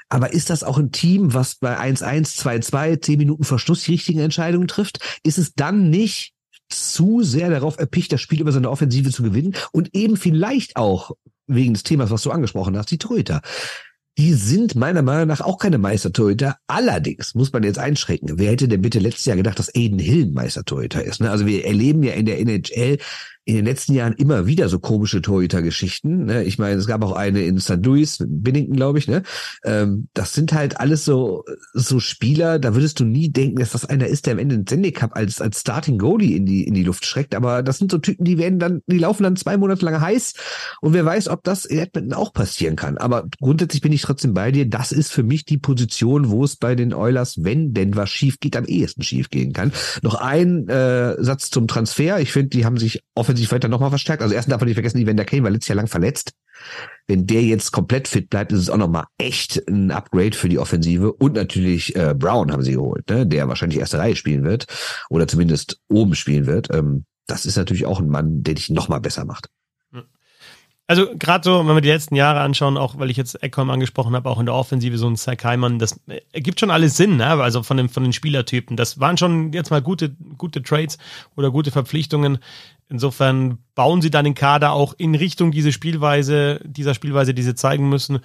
[0.10, 4.20] Aber ist das auch ein Team, was bei 1-1, 2-2, 10 Minuten Verschluss die richtigen
[4.20, 5.00] Entscheidungen trifft?
[5.24, 6.34] Ist es dann nicht
[6.70, 11.12] zu sehr darauf erpicht, das Spiel über seine Offensive zu gewinnen und eben vielleicht auch
[11.48, 13.42] wegen des Themas, was du angesprochen hast, die Torhüter.
[14.18, 16.58] Die sind meiner Meinung nach auch keine Meistertorhüter.
[16.68, 18.40] Allerdings muss man jetzt einschränken.
[18.40, 21.20] Wer hätte denn bitte letztes Jahr gedacht, dass Aiden Hill ein Meistertorhüter ist?
[21.20, 21.30] Ne?
[21.30, 22.98] Also wir erleben ja in der NHL
[23.46, 26.26] in den letzten Jahren immer wieder so komische Torhüter-Geschichten.
[26.26, 26.44] Ne?
[26.44, 27.86] Ich meine, es gab auch eine in St.
[27.86, 29.08] Louis, Binnington, glaube ich.
[29.08, 29.22] Ne?
[29.64, 31.44] Ähm, das sind halt alles so
[31.74, 32.58] so Spieler.
[32.58, 35.16] Da würdest du nie denken, dass das einer ist, der am Ende den Stanley Cup
[35.16, 37.36] als als Starting Goalie in die in die Luft schreckt.
[37.36, 40.34] Aber das sind so Typen, die werden dann, die laufen dann zwei Monate lang heiß.
[40.82, 42.98] Und wer weiß, ob das in Edmonton auch passieren kann.
[42.98, 44.68] Aber grundsätzlich bin ich trotzdem bei dir.
[44.68, 48.40] Das ist für mich die Position, wo es bei den Oilers, wenn denn was schief
[48.40, 49.72] geht, am ehesten schief gehen kann.
[50.02, 52.20] Noch ein äh, Satz zum Transfer.
[52.20, 54.22] Ich finde, die haben sich offensiv weiter nochmal verstärkt.
[54.22, 56.34] Also erstens darf man nicht vergessen, Evander Kane war letztes Jahr lang verletzt.
[57.08, 60.60] Wenn der jetzt komplett fit bleibt, ist es auch nochmal echt ein Upgrade für die
[60.60, 61.14] Offensive.
[61.14, 63.28] Und natürlich äh, Brown haben sie geholt, ne?
[63.28, 64.66] der wahrscheinlich erste Reihe spielen wird.
[65.10, 66.74] Oder zumindest oben spielen wird.
[66.74, 69.50] Ähm, das ist natürlich auch ein Mann, der dich nochmal besser macht.
[70.88, 74.16] Also gerade so, wenn wir die letzten Jahre anschauen, auch weil ich jetzt Eckholm angesprochen
[74.16, 76.00] habe, auch in der Offensive so ein Zach Heimann, das
[76.32, 77.26] ergibt schon alles Sinn, ne?
[77.26, 78.78] also von den, von den Spielertypen.
[78.78, 81.00] Das waren schon jetzt mal gute, gute Trades
[81.36, 82.38] oder gute Verpflichtungen.
[82.88, 87.56] Insofern bauen sie dann den Kader auch in Richtung diese Spielweise, dieser Spielweise, die sie
[87.56, 88.20] zeigen müssen.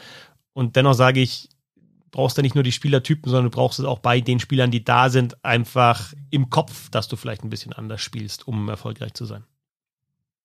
[0.53, 1.49] Und dennoch sage ich,
[2.11, 4.85] brauchst du nicht nur die Spielertypen, sondern du brauchst es auch bei den Spielern, die
[4.85, 9.25] da sind, einfach im Kopf, dass du vielleicht ein bisschen anders spielst, um erfolgreich zu
[9.25, 9.45] sein.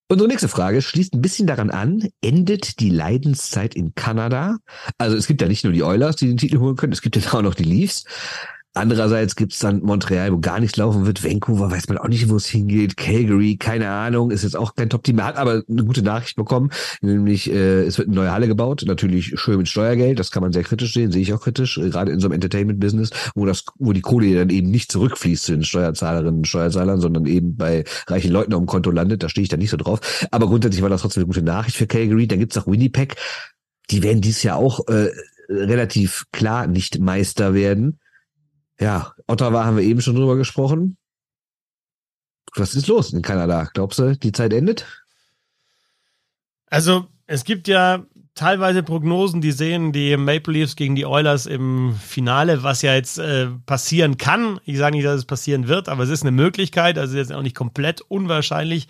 [0.08, 4.58] Unsere nächste Frage schließt ein bisschen daran an, endet die Leidenszeit in Kanada?
[5.00, 7.16] Also es gibt ja nicht nur die Oilers, die den Titel holen können, es gibt
[7.16, 8.04] ja auch noch die Leafs.
[8.76, 11.24] Andererseits gibt's dann Montreal, wo gar nichts laufen wird.
[11.24, 12.98] Vancouver weiß man auch nicht, wo es hingeht.
[12.98, 15.20] Calgary, keine Ahnung, ist jetzt auch kein Top-Team.
[15.20, 16.72] Er hat aber eine gute Nachricht bekommen,
[17.02, 18.84] nämlich äh, es wird eine neue Halle gebaut.
[18.86, 21.90] Natürlich schön mit Steuergeld, das kann man sehr kritisch sehen, sehe ich auch kritisch, äh,
[21.90, 25.54] gerade in so einem Entertainment-Business, wo das, wo die Kohle dann eben nicht zurückfließt zu
[25.54, 29.24] den Steuerzahlerinnen und Steuerzahlern, sondern eben bei reichen Leuten auf dem Konto landet.
[29.24, 30.28] Da stehe ich da nicht so drauf.
[30.32, 32.28] Aber grundsätzlich war das trotzdem eine gute Nachricht für Calgary.
[32.28, 33.16] Dann gibt's noch Winnipeg.
[33.90, 35.12] Die werden dieses Jahr auch äh,
[35.50, 38.00] relativ klar nicht Meister werden.
[38.80, 40.98] Ja, Ottawa haben wir eben schon drüber gesprochen.
[42.56, 43.70] Was ist los in Kanada?
[43.74, 44.86] Glaubst du, die Zeit endet?
[46.68, 51.96] Also, es gibt ja teilweise Prognosen, die sehen die Maple Leafs gegen die Oilers im
[51.96, 54.60] Finale, was ja jetzt äh, passieren kann.
[54.66, 57.42] Ich sage nicht, dass es passieren wird, aber es ist eine Möglichkeit, also jetzt auch
[57.42, 58.88] nicht komplett unwahrscheinlich.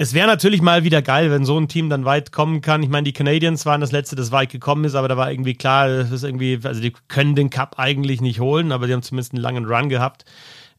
[0.00, 2.84] Es wäre natürlich mal wieder geil, wenn so ein Team dann weit kommen kann.
[2.84, 5.54] Ich meine, die Canadiens waren das letzte, das weit gekommen ist, aber da war irgendwie
[5.54, 9.02] klar, das ist irgendwie, also die können den Cup eigentlich nicht holen, aber die haben
[9.02, 10.24] zumindest einen langen Run gehabt.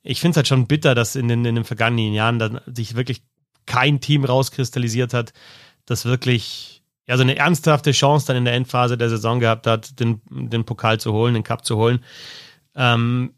[0.04, 2.96] Ich finde es halt schon bitter, dass in den, in den vergangenen Jahren dann sich
[2.96, 3.22] wirklich
[3.66, 5.34] kein Team rauskristallisiert hat,
[5.86, 10.00] das wirklich ja so eine ernsthafte Chance dann in der Endphase der Saison gehabt hat,
[10.00, 12.06] den, den Pokal zu holen, den Cup zu holen.
[12.74, 13.34] Ähm,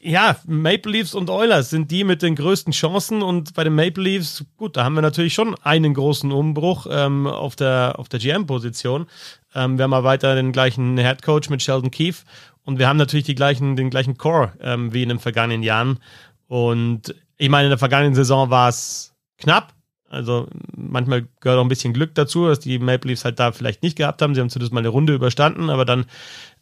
[0.00, 4.02] ja, Maple Leafs und Oilers sind die mit den größten Chancen und bei den Maple
[4.02, 8.20] Leafs, gut, da haben wir natürlich schon einen großen Umbruch ähm, auf der, auf der
[8.20, 9.06] GM-Position.
[9.54, 12.24] Ähm, wir haben mal weiter den gleichen Head Coach mit Sheldon Keefe
[12.64, 15.98] und wir haben natürlich die gleichen, den gleichen Core ähm, wie in den vergangenen Jahren.
[16.46, 19.74] Und ich meine, in der vergangenen Saison war es knapp.
[20.10, 23.82] Also manchmal gehört auch ein bisschen Glück dazu, dass die Maple Leafs halt da vielleicht
[23.82, 24.34] nicht gehabt haben.
[24.34, 26.06] Sie haben zumindest mal eine Runde überstanden, aber dann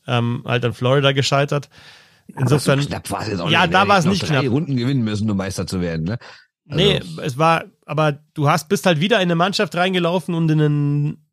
[0.08, 1.68] ähm, halt an Florida gescheitert.
[2.38, 4.52] Insofern, so knapp war es jetzt auch ja, da war es nicht drei knapp.
[4.52, 6.04] Runden gewinnen müssen, um Meister zu werden.
[6.04, 6.18] Ne?
[6.68, 10.50] Also, Nee, es war, aber du hast, bist halt wieder in eine Mannschaft reingelaufen und
[10.50, 11.26] in einen,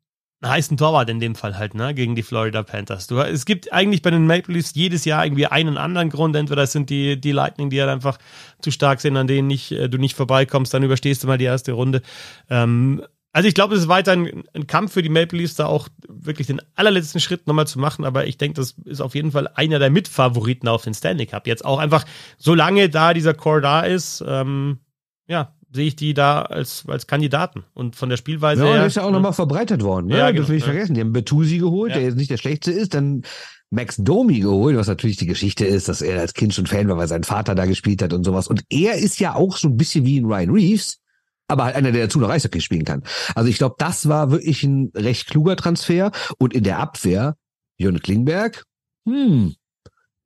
[0.44, 3.06] heißen Torwart in dem Fall halt, ne, gegen die Florida Panthers.
[3.06, 6.36] Du, es gibt eigentlich bei den Maple Leafs jedes Jahr irgendwie einen anderen Grund.
[6.36, 8.18] Entweder es sind die, die Lightning, die halt einfach
[8.60, 11.44] zu stark sind, an denen nicht, äh, du nicht vorbeikommst, dann überstehst du mal die
[11.44, 12.02] erste Runde.
[12.50, 13.02] Ähm,
[13.34, 16.46] Also ich glaube, es ist weiterhin ein Kampf für die Maple Leafs, da auch wirklich
[16.46, 18.04] den allerletzten Schritt nochmal zu machen.
[18.04, 21.48] Aber ich denke, das ist auf jeden Fall einer der Mitfavoriten auf den Stanley Cup.
[21.48, 22.04] Jetzt auch einfach,
[22.38, 24.78] solange da dieser Core da ist, ähm,
[25.26, 27.64] ja, sehe ich die da als, als Kandidaten.
[27.74, 28.76] Und von der Spielweise ja, her.
[28.78, 30.06] der ist ja auch nochmal verbreitert worden.
[30.06, 30.18] Ne?
[30.18, 30.70] Ja, das genau, will ich ja.
[30.70, 30.94] vergessen.
[30.94, 31.96] Die haben Betusi geholt, Ja.
[31.96, 32.94] der jetzt nicht der schlechteste ist.
[32.94, 33.22] Dann
[33.70, 36.98] Max Domi geholt, was natürlich die Geschichte ist, dass er als Kind schon Fan war,
[36.98, 38.46] weil sein Vater da gespielt hat und sowas.
[38.46, 41.00] Und er ist ja auch so ein bisschen wie ein Ryan Reeves,
[41.48, 43.02] aber halt einer, der dazu noch Eishockey spielen kann.
[43.34, 46.10] Also ich glaube, das war wirklich ein recht kluger Transfer.
[46.38, 47.36] Und in der Abwehr,
[47.76, 48.64] Jörn Klingberg,
[49.06, 49.54] hm,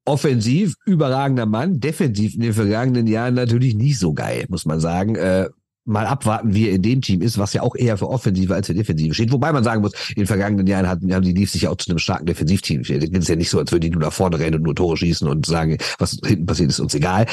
[0.04, 5.16] offensiv überragender Mann, defensiv in den vergangenen Jahren natürlich nicht so geil, muss man sagen.
[5.16, 5.48] Äh,
[5.88, 8.66] mal abwarten, wie er in dem Team ist, was ja auch eher für Offensive als
[8.66, 9.32] für Defensive steht.
[9.32, 11.76] Wobei man sagen muss, in den vergangenen Jahren hatten, haben die Leafs sich ja auch
[11.76, 12.82] zu einem starken Defensivteam.
[12.82, 14.98] Es ist ja nicht so, als würden die nur nach vorne rennen und nur Tore
[14.98, 17.26] schießen und sagen, was hinten passiert, ist uns egal.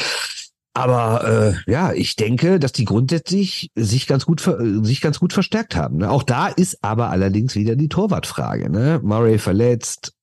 [0.75, 5.77] Aber äh, ja, ich denke, dass die grundsätzlich sich ganz gut sich ganz gut verstärkt
[5.77, 5.97] haben.
[5.99, 6.11] Ne?
[6.11, 8.69] Auch da ist aber allerdings wieder die Torwartfrage.
[8.69, 8.99] Ne?
[9.01, 10.13] Murray verletzt,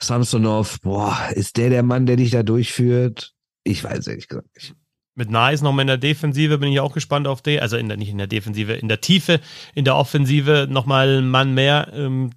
[0.00, 3.32] Samsonov, boah, ist der der Mann, der dich da durchführt?
[3.62, 4.74] Ich weiß ehrlich gesagt nicht.
[5.14, 7.60] Mit Nice nochmal in der Defensive bin ich auch gespannt auf die.
[7.60, 9.40] Also in der, nicht in der Defensive, in der Tiefe,
[9.72, 11.92] in der Offensive nochmal ein Mann mehr.
[11.94, 12.30] Ähm,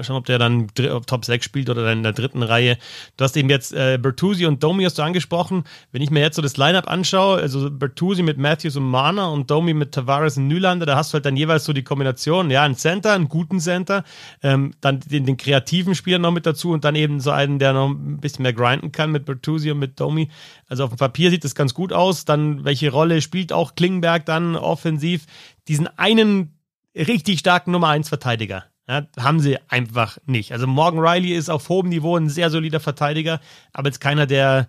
[0.00, 0.68] schauen, ob der dann
[1.06, 2.78] Top 6 spielt oder dann in der dritten Reihe.
[3.16, 5.64] Du hast eben jetzt äh, Bertuzzi und Domi hast du angesprochen.
[5.90, 9.50] Wenn ich mir jetzt so das Lineup anschaue, also Bertuzzi mit Matthews und Mana und
[9.50, 12.62] Domi mit Tavares und Nylander, da hast du halt dann jeweils so die Kombination, ja,
[12.62, 14.04] einen Center, einen guten Center,
[14.42, 17.72] ähm, dann den, den kreativen Spieler noch mit dazu und dann eben so einen, der
[17.72, 20.28] noch ein bisschen mehr grinden kann mit Bertuzzi und mit Domi.
[20.68, 22.24] Also auf dem Papier sieht das ganz gut aus.
[22.24, 25.26] Dann, welche Rolle spielt auch Klingberg dann offensiv?
[25.68, 26.58] Diesen einen
[26.94, 28.64] richtig starken Nummer 1 Verteidiger.
[28.88, 30.52] Ja, haben sie einfach nicht.
[30.52, 33.40] Also Morgan Riley ist auf hohem Niveau ein sehr solider Verteidiger,
[33.72, 34.68] aber jetzt keiner, der,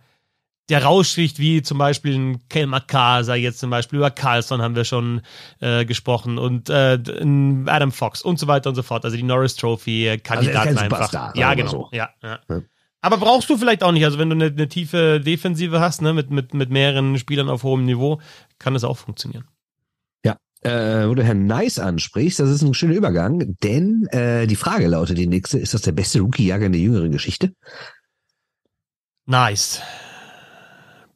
[0.69, 4.85] der raussticht, wie zum Beispiel ein Kel Makasa, jetzt zum Beispiel über Carlson haben wir
[4.85, 5.21] schon
[5.61, 6.99] äh, gesprochen und äh,
[7.65, 9.03] Adam Fox und so weiter und so fort.
[9.03, 11.35] Also die Norris Trophy äh, Kandidaten kein einfach.
[11.35, 11.69] Ja, genau.
[11.69, 11.89] so.
[11.91, 12.39] Ja, ja.
[12.47, 12.61] Ja.
[13.01, 14.05] Aber brauchst du vielleicht auch nicht.
[14.05, 17.63] Also wenn du eine, eine tiefe Defensive hast, ne, mit, mit, mit mehreren Spielern auf
[17.63, 18.21] hohem Niveau,
[18.59, 19.43] kann das auch funktionieren.
[20.63, 24.87] Äh, wo du Herrn Nice ansprichst, das ist ein schöner Übergang, denn äh, die Frage
[24.87, 27.53] lautet die nächste, ist das der beste Rookie-Jager in der jüngeren Geschichte?
[29.25, 29.81] Nice.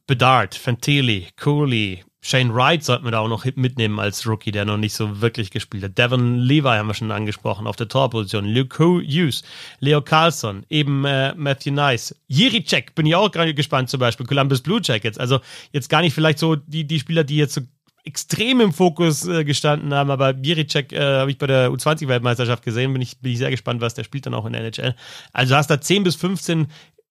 [0.05, 4.75] Bedard, Fantilli, Cooley, Shane Wright sollten wir da auch noch mitnehmen als Rookie, der noch
[4.75, 5.97] nicht so wirklich gespielt hat.
[5.97, 8.43] Devon Levi haben wir schon angesprochen auf der Torposition.
[8.45, 9.43] Luke Hughes,
[9.79, 12.13] Leo Carlson, eben äh, Matthew Nice.
[12.27, 14.25] Jiricek bin ich auch gerade gespannt zum Beispiel.
[14.25, 15.17] Columbus Blue Jackets.
[15.17, 15.39] Also
[15.71, 17.61] jetzt gar nicht vielleicht so die, die Spieler, die jetzt so
[18.07, 22.93] extrem im Fokus äh, gestanden haben, aber Jiricek äh, habe ich bei der U20-Weltmeisterschaft gesehen,
[22.93, 24.95] bin ich, bin ich sehr gespannt, was der spielt dann auch in der NHL.
[25.33, 26.67] Also du hast da 10 bis 15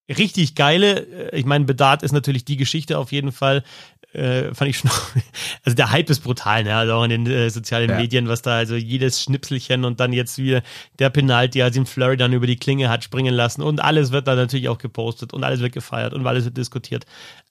[0.08, 1.30] richtig geile.
[1.32, 3.62] Äh, Ich meine, Bedard ist natürlich die Geschichte auf jeden Fall.
[4.14, 4.90] Äh, fand ich schon.
[5.64, 6.74] Also der Hype ist brutal, ne?
[6.74, 7.96] Also auch in den äh, sozialen Ja.
[7.96, 10.62] Medien, was da, also jedes Schnipselchen und dann jetzt wieder
[10.98, 14.26] der Penalty, als ihn Flurry dann über die Klinge hat springen lassen und alles wird
[14.28, 17.04] da natürlich auch gepostet und alles wird gefeiert und alles wird diskutiert.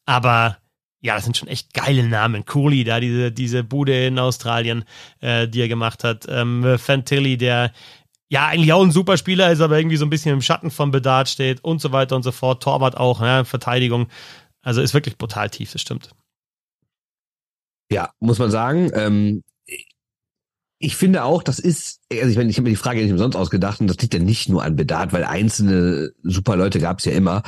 [0.07, 0.57] Aber
[1.05, 2.45] ja, das sind schon echt geile Namen.
[2.45, 4.85] Cooley, da diese, diese Bude in Australien,
[5.19, 6.25] äh, die er gemacht hat.
[6.27, 7.71] Ähm, Fantilli, der
[8.27, 10.89] ja eigentlich auch ein super Spieler ist, aber irgendwie so ein bisschen im Schatten von
[10.89, 12.63] Bedard steht und so weiter und so fort.
[12.63, 13.45] Torwart auch, ne?
[13.45, 14.07] Verteidigung.
[14.63, 16.09] Also ist wirklich brutal tief, das stimmt.
[17.91, 18.89] Ja, muss man sagen.
[18.95, 19.43] Ähm,
[20.79, 23.37] ich finde auch, das ist, also ich meine, ich habe mir die Frage nicht umsonst
[23.37, 27.05] ausgedacht und das liegt ja nicht nur an Bedarf, weil einzelne super Leute gab es
[27.05, 27.43] ja immer.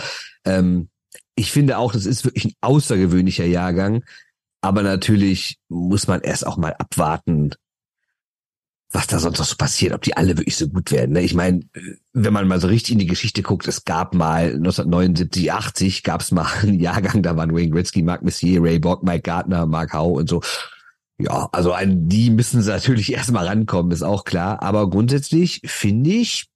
[0.45, 0.89] Ähm,
[1.37, 4.03] ich finde auch, das ist wirklich ein außergewöhnlicher Jahrgang,
[4.61, 7.51] aber natürlich muss man erst auch mal abwarten,
[8.91, 11.13] was da sonst noch so passiert, ob die alle wirklich so gut werden.
[11.13, 11.21] Ne?
[11.21, 11.61] Ich meine,
[12.13, 16.21] wenn man mal so richtig in die Geschichte guckt, es gab mal 1979, 80 gab
[16.21, 19.93] es mal einen Jahrgang, da waren Wayne Gretzky, Mark Messier, Ray Bock, Mike Gardner, Mark
[19.93, 20.41] Howe und so.
[21.19, 24.61] Ja, also an die müssen sie natürlich erstmal rankommen, ist auch klar.
[24.63, 26.49] Aber grundsätzlich finde ich,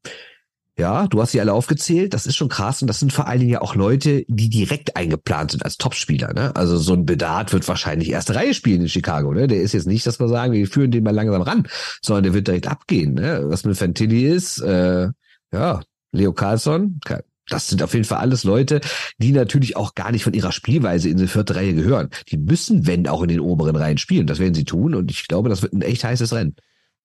[0.82, 3.40] ja, du hast sie alle aufgezählt, das ist schon krass und das sind vor allen
[3.40, 6.34] Dingen ja auch Leute, die direkt eingeplant sind als Topspieler.
[6.34, 6.56] Ne?
[6.56, 9.32] Also so ein Bedard wird wahrscheinlich erste Reihe spielen in Chicago.
[9.32, 9.46] Ne?
[9.46, 11.68] Der ist jetzt nicht, dass wir sagen, wir führen den mal langsam ran,
[12.02, 13.14] sondern der wird direkt abgehen.
[13.14, 13.44] Ne?
[13.46, 15.10] Was mit Fantilli ist, äh,
[15.54, 15.82] ja,
[16.14, 17.00] Leo Carlson,
[17.48, 18.82] das sind auf jeden Fall alles Leute,
[19.20, 22.10] die natürlich auch gar nicht von ihrer Spielweise in die vierte Reihe gehören.
[22.30, 24.26] Die müssen, wenn, auch in den oberen Reihen spielen.
[24.26, 26.56] Das werden sie tun und ich glaube, das wird ein echt heißes Rennen.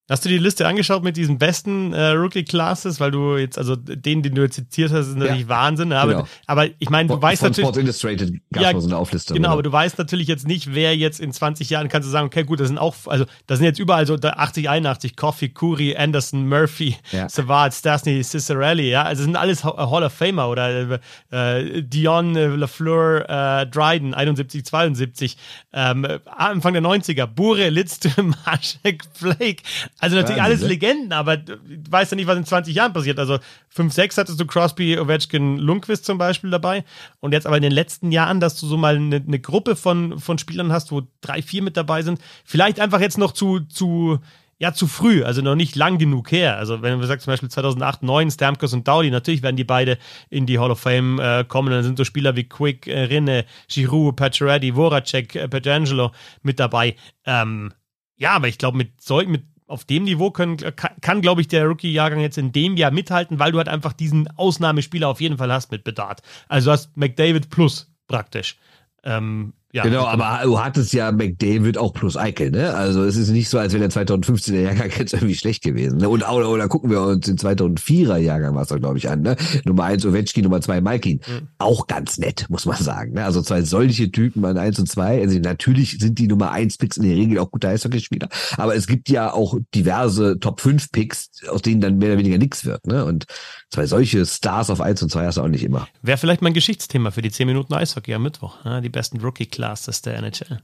[0.09, 2.99] Hast du die Liste angeschaut mit diesen besten äh, Rookie-Classes?
[3.01, 5.91] Weil du jetzt, also den, den du jetzt zitiert hast, ist natürlich Wahnsinn.
[5.91, 6.27] Aber, Genau.
[6.45, 7.65] aber ich meine, du Von- weißt von natürlich.
[7.67, 9.35] Sports Illustrated gab Ja, so eine Auflistung.
[9.35, 9.53] Genau, oder?
[9.53, 12.43] aber du weißt natürlich jetzt nicht, wer jetzt in 20 Jahren kannst du sagen, okay,
[12.45, 15.95] gut, das sind auch, also das sind jetzt überall so der 80, 81, Coffee, Curry,
[15.97, 17.27] Anderson, Murphy, Ja.
[17.27, 20.99] Savard, Stasny, Cicerelli, ja, also das sind alles Hall of Famer oder
[21.31, 25.37] äh, Dion, äh, Lafleur, äh, Dryden, 71, 72,
[25.73, 29.63] ähm, Anfang der 90er, Bure, Lidström, Haschek, Flake,
[29.99, 30.67] Also natürlich Wahnsinn, alles ne?
[30.67, 31.57] Legenden, aber du
[31.89, 33.17] weißt ja nicht, was in 20 Jahren passiert.
[33.17, 33.39] Also
[33.69, 36.83] 5, 6 hattest du Crosby, Ovechkin, Lundqvist zum Beispiel dabei.
[37.19, 40.19] Und jetzt aber in den letzten Jahren, dass du so mal eine, eine Gruppe von,
[40.19, 42.19] von Spielern hast, wo drei, vier mit dabei sind.
[42.45, 44.19] Vielleicht einfach jetzt noch zu, zu,
[44.59, 46.57] ja, zu früh, also noch nicht lang genug her.
[46.57, 49.97] Also wenn du sagst zum Beispiel 2008, 2009, Stamkos und Dowdy, natürlich werden die beide
[50.29, 51.71] in die Hall of Fame äh, kommen.
[51.71, 56.11] Dann sind so Spieler wie Quick, äh, Rinne, Giroud, Pacioretty, Voracek, äh, Petrangelo
[56.43, 56.95] mit dabei.
[57.25, 57.73] Ähm,
[58.15, 58.91] ja, aber ich glaube, mit,
[59.27, 62.91] mit auf dem Niveau können, kann, kann glaube ich, der Rookie-Jahrgang jetzt in dem Jahr
[62.91, 66.21] mithalten, weil du halt einfach diesen Ausnahmespieler auf jeden Fall hast mit Bedard.
[66.47, 68.57] Also hast McDavid plus praktisch.
[69.03, 72.73] Ähm, ja, genau, aber du hattest ja McDavid auch plus Eichel, ne?
[72.73, 75.99] Also es ist nicht so, als wäre der 2015er Jahrgang jetzt irgendwie schlecht gewesen.
[75.99, 76.09] Ne?
[76.09, 79.35] Und oder, oder gucken wir uns den 2004er Jahrgang, was da glaube ich an, ne?
[79.65, 81.21] Nummer eins Ovechkin, Nummer zwei Malkin.
[81.27, 81.49] Mhm.
[81.59, 83.13] Auch ganz nett, muss man sagen.
[83.13, 83.23] Ne?
[83.23, 85.21] Also zwei solche Typen an eins und zwei.
[85.21, 88.29] Also natürlich sind die Nummer eins Picks in der Regel auch gute Eishockeyspieler.
[88.57, 92.39] Aber es gibt ja auch diverse Top 5 Picks, aus denen dann mehr oder weniger
[92.39, 93.05] nichts wird, ne?
[93.05, 93.25] Und
[93.69, 95.87] zwei solche Stars auf eins und zwei hast du auch nicht immer.
[96.01, 98.63] Wäre vielleicht mein Geschichtsthema für die 10 Minuten Eishockey am Mittwoch.
[98.63, 98.81] Ne?
[98.81, 100.59] Die besten Rookie Classes der NHL.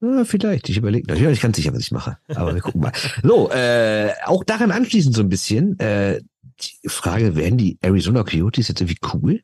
[0.00, 1.14] Ja, vielleicht, ich überlege.
[1.14, 2.18] Ja, ich kann sicher, was ich mache.
[2.34, 2.92] Aber wir gucken mal.
[3.22, 6.20] So, äh, auch daran anschließend so ein bisschen, äh,
[6.60, 9.42] die Frage, werden die Arizona Coyotes jetzt irgendwie cool?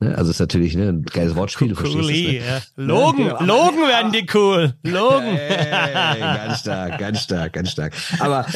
[0.00, 0.16] Ne?
[0.16, 1.74] Also ist natürlich ne, ein geiles Wortspiel.
[1.76, 2.38] Cool, cool, ne?
[2.38, 2.62] ja.
[2.76, 3.66] Logen, ja, genau.
[3.66, 4.74] Logen werden die cool.
[4.82, 5.36] Logen.
[5.36, 7.94] Hey, ganz stark, ganz stark, ganz stark.
[8.18, 8.46] Aber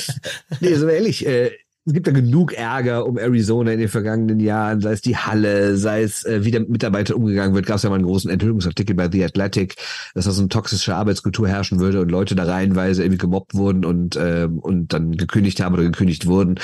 [0.60, 1.52] nee, so ehrlich, äh,
[1.88, 5.76] es gibt da genug Ärger um Arizona in den vergangenen Jahren, sei es die Halle,
[5.78, 7.64] sei es äh, wie der Mitarbeiter umgegangen wird.
[7.64, 9.76] Gab es ja mal einen großen Enthüllungsartikel bei The Athletic,
[10.14, 13.86] dass da so eine toxische Arbeitskultur herrschen würde und Leute da reihenweise irgendwie gemobbt wurden
[13.86, 16.60] und äh, und dann gekündigt haben oder gekündigt wurden.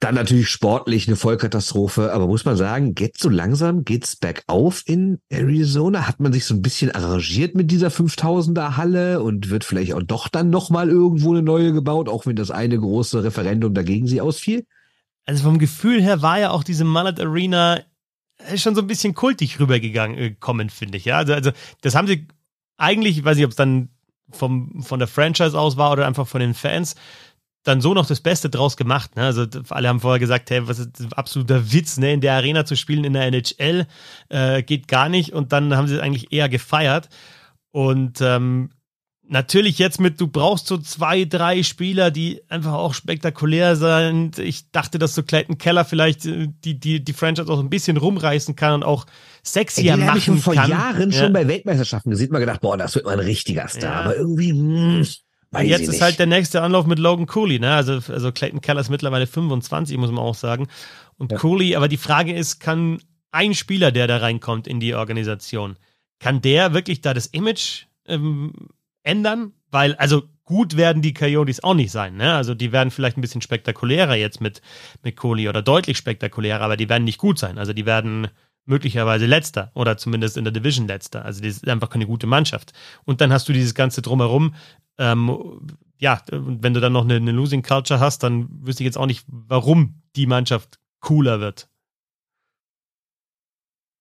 [0.00, 5.20] Dann natürlich sportlich eine Vollkatastrophe, aber muss man sagen, geht so langsam, geht's bergauf in
[5.28, 6.08] Arizona?
[6.08, 10.02] Hat man sich so ein bisschen arrangiert mit dieser 5000er Halle und wird vielleicht auch
[10.02, 14.22] doch dann nochmal irgendwo eine neue gebaut, auch wenn das eine große Referendum dagegen sie
[14.22, 14.66] ausfiel?
[15.26, 17.80] Also vom Gefühl her war ja auch diese Mullet Arena
[18.56, 21.18] schon so ein bisschen kultig rübergegangen, äh, kommen, finde ich, ja.
[21.18, 21.50] Also, also,
[21.82, 22.26] das haben sie
[22.76, 23.90] eigentlich, ich weiß nicht, ob es dann
[24.30, 26.94] vom, von der Franchise aus war oder einfach von den Fans,
[27.62, 29.16] dann so noch das Beste draus gemacht.
[29.16, 29.24] Ne?
[29.24, 32.12] Also alle haben vorher gesagt, hey, was ist ein absoluter Witz, ne?
[32.12, 33.86] in der Arena zu spielen in der NHL
[34.28, 35.32] äh, geht gar nicht.
[35.32, 37.08] Und dann haben sie es eigentlich eher gefeiert.
[37.72, 38.70] Und ähm,
[39.30, 44.38] natürlich jetzt mit, du brauchst so zwei, drei Spieler, die einfach auch spektakulär sind.
[44.38, 47.96] Ich dachte, dass so Clayton Keller vielleicht äh, die, die, die Franchise auch ein bisschen
[47.98, 49.06] rumreißen kann und auch
[49.42, 50.68] sexier machen ich vor kann.
[50.68, 51.18] vor Jahren ja.
[51.18, 53.92] schon bei Weltmeisterschaften gesehen, mal gedacht, boah, das wird mal ein richtiger Star.
[53.92, 54.00] Ja.
[54.00, 55.06] Aber irgendwie, mh, hm,
[55.52, 57.74] Weiß jetzt ist halt der nächste Anlauf mit Logan Cooley, ne?
[57.74, 60.68] Also, also Clayton Keller ist mittlerweile 25, muss man auch sagen.
[61.18, 61.38] Und ja.
[61.38, 63.00] Cooley, aber die Frage ist, kann
[63.32, 65.76] ein Spieler, der da reinkommt in die Organisation,
[66.20, 68.52] kann der wirklich da das Image ähm,
[69.02, 69.52] ändern?
[69.72, 72.34] Weil, also gut werden die Coyotes auch nicht sein, ne?
[72.34, 74.62] Also die werden vielleicht ein bisschen spektakulärer jetzt mit,
[75.02, 77.58] mit Cooley oder deutlich spektakulärer, aber die werden nicht gut sein.
[77.58, 78.28] Also die werden
[78.66, 81.24] möglicherweise letzter oder zumindest in der Division letzter.
[81.24, 82.72] Also das ist einfach keine gute Mannschaft.
[83.04, 84.54] Und dann hast du dieses ganze drumherum.
[85.00, 85.66] Ähm,
[85.98, 89.06] ja, wenn du dann noch eine, eine Losing Culture hast, dann wüsste ich jetzt auch
[89.06, 91.68] nicht, warum die Mannschaft cooler wird.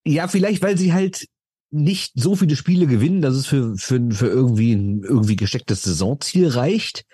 [0.05, 1.25] Ja, vielleicht, weil sie halt
[1.71, 6.49] nicht so viele Spiele gewinnen, dass es für, für, für irgendwie ein irgendwie gestecktes Saisonziel
[6.49, 7.05] reicht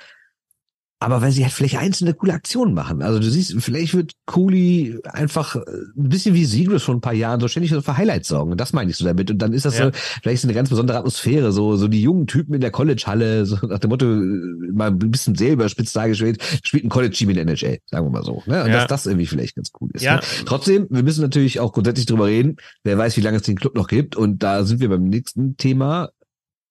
[1.06, 3.04] aber weil sie halt vielleicht einzelne coole Aktionen machen.
[3.04, 7.14] Also du siehst, vielleicht wird Cooley einfach äh, ein bisschen wie Sigris vor ein paar
[7.14, 8.58] Jahren so ständig für Highlights sorgen.
[8.58, 9.30] das meine ich so damit.
[9.30, 9.86] Und dann ist das ja.
[9.86, 9.92] so,
[10.24, 13.58] vielleicht so eine ganz besondere Atmosphäre, so, so die jungen Typen in der College-Halle, so
[13.68, 17.44] nach dem Motto, äh, mal ein bisschen sehr überspitzt dargestellt, spielt ein College-Team in der
[17.44, 18.42] NHL, sagen wir mal so.
[18.48, 18.64] Ne?
[18.64, 18.78] Und ja.
[18.78, 20.02] dass das irgendwie vielleicht ganz cool ist.
[20.02, 20.16] Ja.
[20.16, 20.22] Ne?
[20.48, 23.76] Trotzdem, wir müssen natürlich auch grundsätzlich drüber reden, wer weiß, wie lange es den Club
[23.76, 24.16] noch gibt.
[24.16, 26.10] Und da sind wir beim nächsten Thema,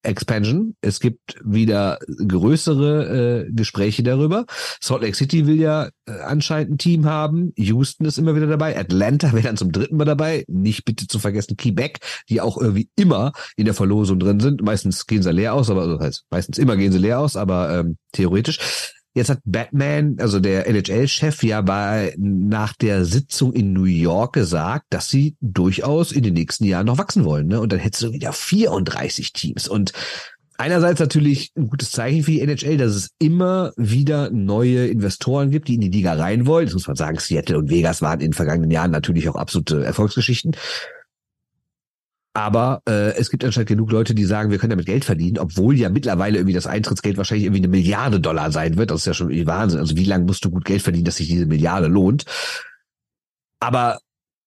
[0.04, 0.74] Expansion.
[0.80, 4.46] Es gibt wieder größere äh, Gespräche darüber.
[4.80, 7.52] Salt Lake City will ja äh, anscheinend ein Team haben.
[7.56, 8.78] Houston ist immer wieder dabei.
[8.78, 10.44] Atlanta wäre dann zum dritten Mal dabei.
[10.48, 11.98] Nicht bitte zu vergessen Quebec,
[12.28, 14.62] die auch irgendwie immer in der Verlosung drin sind.
[14.62, 17.78] Meistens gehen sie leer aus, aber also heißt, meistens immer gehen sie leer aus, aber
[17.78, 18.58] ähm, theoretisch.
[19.14, 24.86] Jetzt hat Batman, also der NHL-Chef, ja bei, nach der Sitzung in New York gesagt,
[24.90, 27.46] dass sie durchaus in den nächsten Jahren noch wachsen wollen.
[27.46, 27.60] Ne?
[27.60, 29.68] Und dann hättest du wieder 34 Teams.
[29.68, 29.92] Und
[30.58, 35.68] einerseits natürlich ein gutes Zeichen für die NHL, dass es immer wieder neue Investoren gibt,
[35.68, 36.66] die in die Liga rein wollen.
[36.66, 39.84] Das muss man sagen, Seattle und Vegas waren in den vergangenen Jahren natürlich auch absolute
[39.84, 40.56] Erfolgsgeschichten.
[42.36, 45.78] Aber äh, es gibt anscheinend genug Leute, die sagen, wir können damit Geld verdienen, obwohl
[45.78, 48.90] ja mittlerweile irgendwie das Eintrittsgeld wahrscheinlich irgendwie eine Milliarde Dollar sein wird.
[48.90, 49.78] Das ist ja schon Wahnsinn.
[49.78, 52.24] Also wie lange musst du gut Geld verdienen, dass sich diese Milliarde lohnt?
[53.60, 54.00] Aber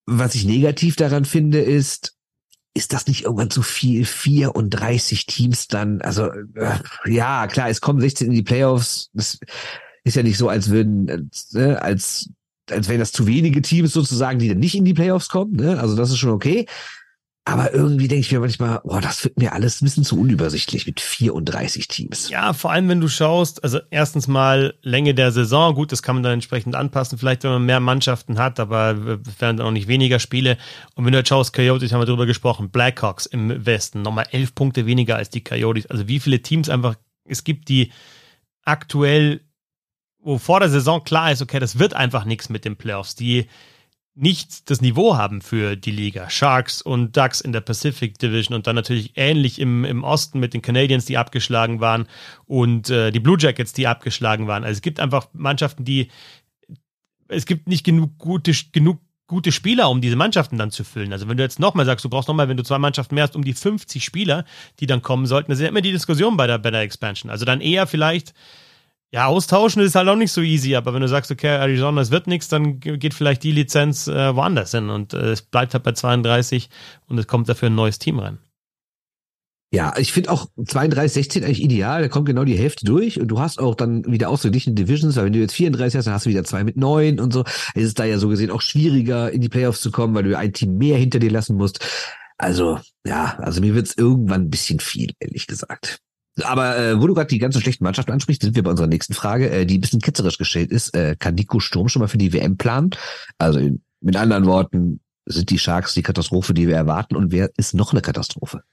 [0.06, 2.18] was ich negativ daran finde, ist,
[2.74, 4.04] ist das nicht irgendwann zu viel?
[4.06, 9.10] 34 Teams dann, also äh, ja, klar, es kommen 16 in die Playoffs.
[9.14, 9.40] Das
[10.04, 12.30] ist ja nicht so, als würden, ne, als,
[12.70, 15.54] als wären das zu wenige Teams sozusagen, die dann nicht in die Playoffs kommen.
[15.54, 15.80] Ne?
[15.80, 16.68] Also das ist schon okay.
[17.48, 20.86] Aber irgendwie denke ich mir manchmal, boah, das wird mir alles ein bisschen zu unübersichtlich
[20.86, 22.30] mit 34 Teams.
[22.30, 26.18] Ja, vor allem, wenn du schaust, also erstens mal Länge der Saison, gut, das kann
[26.18, 29.88] man dann entsprechend anpassen, vielleicht wenn man mehr Mannschaften hat, aber werden dann auch nicht
[29.88, 30.58] weniger Spiele.
[30.96, 34.54] Und wenn du jetzt schaust, Coyotes haben wir drüber gesprochen, Blackhawks im Westen, nochmal elf
[34.54, 35.86] Punkte weniger als die Coyotes.
[35.86, 37.94] Also wie viele Teams einfach es gibt, die
[38.66, 39.40] aktuell,
[40.20, 43.48] wo vor der Saison klar ist, okay, das wird einfach nichts mit den Playoffs, die
[44.18, 46.30] nicht das Niveau haben für die Liga.
[46.30, 50.54] Sharks und Ducks in der Pacific Division und dann natürlich ähnlich im, im Osten mit
[50.54, 52.08] den Canadiens, die abgeschlagen waren
[52.46, 54.64] und äh, die Blue Jackets, die abgeschlagen waren.
[54.64, 56.10] Also es gibt einfach Mannschaften, die
[57.28, 61.12] es gibt nicht genug gute, genug gute Spieler, um diese Mannschaften dann zu füllen.
[61.12, 63.36] Also wenn du jetzt nochmal sagst, du brauchst nochmal, wenn du zwei Mannschaften mehr hast,
[63.36, 64.46] um die 50 Spieler,
[64.80, 67.30] die dann kommen sollten, das ist ja immer die Diskussion bei der, bei der Expansion.
[67.30, 68.34] Also dann eher vielleicht
[69.12, 72.12] ja, austauschen ist halt auch nicht so easy, aber wenn du sagst, okay, Arizona, es
[72.12, 75.84] wird nichts, dann geht vielleicht die Lizenz äh, woanders hin und äh, es bleibt halt
[75.84, 76.70] bei 32
[77.08, 78.40] und es kommt dafür ein neues Team rein.
[79.74, 83.28] Ja, ich finde auch 32, 16 eigentlich ideal, da kommt genau die Hälfte durch und
[83.28, 86.26] du hast auch dann wieder ausgeglichene Divisions, weil wenn du jetzt 34 hast, dann hast
[86.26, 87.44] du wieder zwei mit neun und so.
[87.76, 90.38] Es ist da ja so gesehen auch schwieriger, in die Playoffs zu kommen, weil du
[90.38, 91.86] ein Team mehr hinter dir lassen musst.
[92.38, 96.00] Also, ja, also mir wird's irgendwann ein bisschen viel, ehrlich gesagt.
[96.44, 99.14] Aber äh, wo du gerade die ganzen schlechten Mannschaften ansprichst, sind wir bei unserer nächsten
[99.14, 100.96] Frage, äh, die ein bisschen ketzerisch gestellt ist.
[100.96, 102.92] Äh, kann Nico Sturm schon mal für die WM planen?
[103.38, 103.60] Also
[104.02, 107.92] mit anderen Worten, sind die Sharks die Katastrophe, die wir erwarten und wer ist noch
[107.92, 108.64] eine Katastrophe?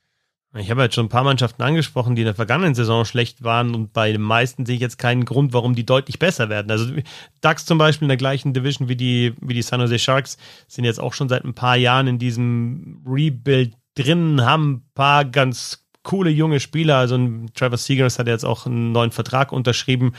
[0.56, 3.74] Ich habe jetzt schon ein paar Mannschaften angesprochen, die in der vergangenen Saison schlecht waren
[3.74, 6.70] und bei den meisten sehe ich jetzt keinen Grund, warum die deutlich besser werden.
[6.70, 6.92] Also
[7.40, 10.38] Ducks zum Beispiel in der gleichen Division wie die, wie die San Jose Sharks
[10.68, 15.24] sind jetzt auch schon seit ein paar Jahren in diesem Rebuild drin, haben ein paar
[15.24, 16.98] ganz coole junge Spieler.
[16.98, 17.18] Also
[17.54, 20.12] Trevor Seegers hat jetzt auch einen neuen Vertrag unterschrieben.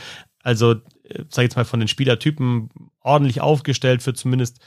[0.44, 0.74] Also,
[1.04, 2.70] äh, sag ich jetzt mal, von den Spielertypen
[3.00, 4.60] ordentlich aufgestellt für zumindest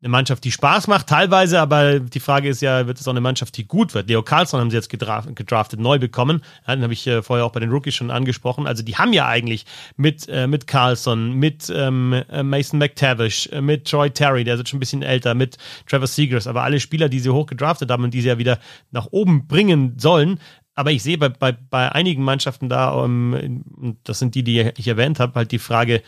[0.00, 3.20] eine Mannschaft, die Spaß macht, teilweise, aber die Frage ist ja, wird es auch eine
[3.20, 4.08] Mannschaft, die gut wird?
[4.08, 6.42] Leo Carlson haben sie jetzt gedraftet, gedraftet neu bekommen.
[6.66, 8.68] Ja, den habe ich äh, vorher auch bei den Rookies schon angesprochen.
[8.68, 13.60] Also die haben ja eigentlich mit, äh, mit Carlson, mit ähm, äh, Mason McTavish, äh,
[13.60, 16.78] mit Troy Terry, der ist jetzt schon ein bisschen älter, mit Trevor Seegers, aber alle
[16.78, 18.60] Spieler, die sie hoch gedraftet haben und die sie ja wieder
[18.92, 20.38] nach oben bringen sollen,
[20.78, 24.70] aber ich sehe bei, bei, bei einigen Mannschaften da, um, ähm, das sind die, die
[24.76, 26.04] ich erwähnt habe, halt die Frage,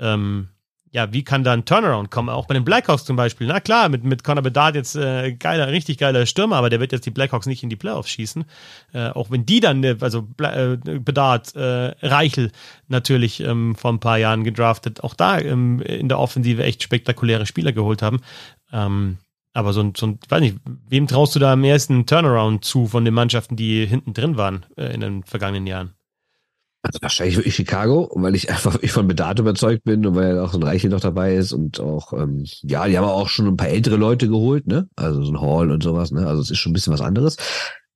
[0.00, 0.48] ähm,
[0.90, 2.28] ja, wie kann da ein Turnaround kommen?
[2.28, 3.46] Auch bei den Blackhawks zum Beispiel.
[3.46, 6.92] Na klar, mit, mit Conor Bedard jetzt äh, geiler, richtig geiler Stürmer, aber der wird
[6.92, 8.44] jetzt die Blackhawks nicht in die Playoffs schießen.
[8.94, 12.52] Äh, auch wenn die dann, also äh, Bedard, äh, Reichel
[12.88, 17.46] natürlich ähm, vor ein paar Jahren gedraftet, auch da ähm, in der Offensive echt spektakuläre
[17.46, 18.20] Spieler geholt haben.
[18.72, 19.18] Ähm,
[19.52, 20.56] aber so ein, so ein, weiß nicht,
[20.88, 24.64] wem traust du da am ersten Turnaround zu von den Mannschaften, die hinten drin waren
[24.76, 25.97] äh, in den vergangenen Jahren?
[26.82, 30.52] Also wahrscheinlich wirklich Chicago, weil ich einfach ich von Bedarf überzeugt bin und weil auch
[30.52, 33.56] so ein Reichel noch dabei ist und auch, ähm, ja, die haben auch schon ein
[33.56, 34.88] paar ältere Leute geholt, ne?
[34.96, 36.26] Also so ein Hall und sowas, ne?
[36.26, 37.36] Also es ist schon ein bisschen was anderes.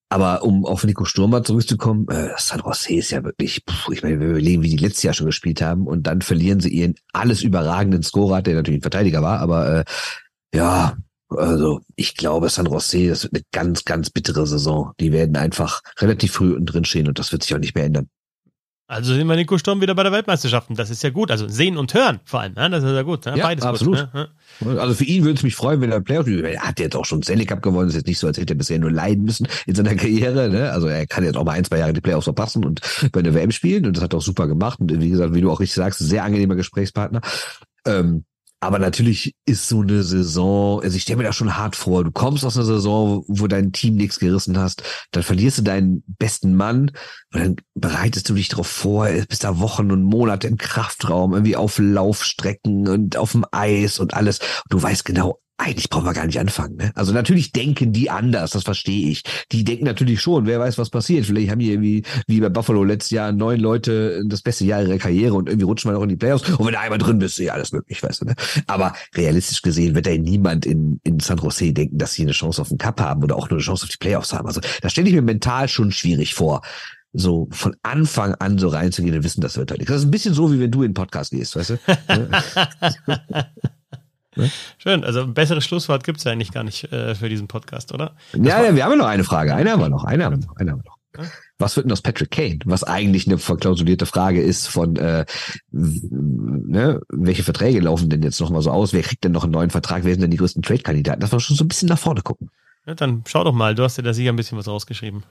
[0.09, 4.21] Aber um auf Nico Sturmer zurückzukommen, äh, San Jose ist ja wirklich, puh, ich meine,
[4.21, 7.43] wir überlegen, wie die letztes Jahr schon gespielt haben und dann verlieren sie ihren alles
[7.43, 9.85] überragenden Scorer, der natürlich ein Verteidiger war, aber äh,
[10.55, 10.97] ja,
[11.31, 14.93] also ich glaube, San Jose, das wird eine ganz, ganz bittere Saison.
[15.01, 17.85] Die werden einfach relativ früh unten drin stehen und das wird sich auch nicht mehr
[17.85, 18.09] ändern.
[18.89, 20.75] Also sind wir Nico Sturm wieder bei der Weltmeisterschaften.
[20.75, 21.31] Das ist ja gut.
[21.31, 22.53] Also sehen und hören vor allem.
[22.55, 22.69] Ne?
[22.69, 23.25] Das ist ja gut.
[23.25, 23.39] Ne?
[23.39, 24.13] Ja, Beides absolut.
[24.13, 24.81] Gut, ne?
[24.81, 27.23] Also für ihn würde es mich freuen, wenn er Playoff, er hat jetzt auch schon
[27.23, 27.87] Stanley Cup gewonnen.
[27.87, 30.51] Das ist jetzt nicht so, als hätte er bisher nur leiden müssen in seiner Karriere.
[30.51, 30.71] Ne?
[30.71, 32.81] Also er kann jetzt auch mal ein, zwei Jahre die Playoffs verpassen und
[33.13, 33.87] bei der WM spielen.
[33.87, 34.79] Und das hat er auch super gemacht.
[34.81, 37.23] Und wie gesagt, wie du auch richtig sagst, sehr angenehmer Gesprächspartner.
[37.87, 38.25] Ähm,
[38.63, 42.05] aber natürlich ist so eine Saison, also ich stelle mir das schon hart vor.
[42.05, 46.05] Du kommst aus einer Saison, wo dein Team nichts gerissen hast, dann verlierst du deinen
[46.07, 46.93] besten Mann
[47.35, 51.57] und dann bereitest du dich darauf vor, bist da Wochen und Monate im Kraftraum, irgendwie
[51.57, 54.39] auf Laufstrecken und auf dem Eis und alles.
[54.39, 56.77] Und du weißt genau, eigentlich brauchen wir gar nicht anfangen.
[56.77, 56.93] Ne?
[56.95, 59.23] Also natürlich denken die anders, das verstehe ich.
[59.53, 61.27] Die denken natürlich schon, wer weiß, was passiert.
[61.27, 64.99] Vielleicht haben die irgendwie, wie bei Buffalo letztes Jahr, neun Leute das beste Jahr ihrer
[64.99, 66.49] Karriere und irgendwie rutschen wir noch in die Playoffs.
[66.49, 68.27] Und wenn du einmal drin bist, ist ja alles möglich, weißt du.
[68.27, 68.35] Ne?
[68.67, 72.61] Aber realistisch gesehen wird da niemand in, in San Jose denken, dass sie eine Chance
[72.61, 74.47] auf den Cup haben oder auch nur eine Chance auf die Playoffs haben.
[74.47, 76.63] Also da stelle ich mir mental schon schwierig vor
[77.15, 79.93] so von Anfang an so reinzugehen und wissen, das wird halt nichts.
[79.93, 81.79] Das ist ein bisschen so, wie wenn du in den Podcast gehst, weißt du?
[84.37, 84.51] Ne?
[84.79, 87.93] Schön, also ein besseres Schlusswort gibt es ja eigentlich gar nicht äh, für diesen Podcast,
[87.93, 88.15] oder?
[88.35, 89.55] ja, ja, wir haben noch eine Frage.
[89.55, 90.99] Eine haben wir noch, eine haben wir noch, eine haben wir noch.
[91.59, 92.59] Was wird denn aus Patrick Kane?
[92.65, 95.27] Was eigentlich eine verklausulierte Frage ist von, äh,
[95.71, 98.93] ne, welche Verträge laufen denn jetzt nochmal so aus?
[98.93, 100.05] Wer kriegt denn noch einen neuen Vertrag?
[100.05, 101.21] Wer sind denn die größten Trade-Kandidaten?
[101.21, 102.51] Das war schon so ein bisschen nach vorne gucken.
[102.87, 105.23] Ja, dann schau doch mal, du hast dir da sicher ein bisschen was rausgeschrieben.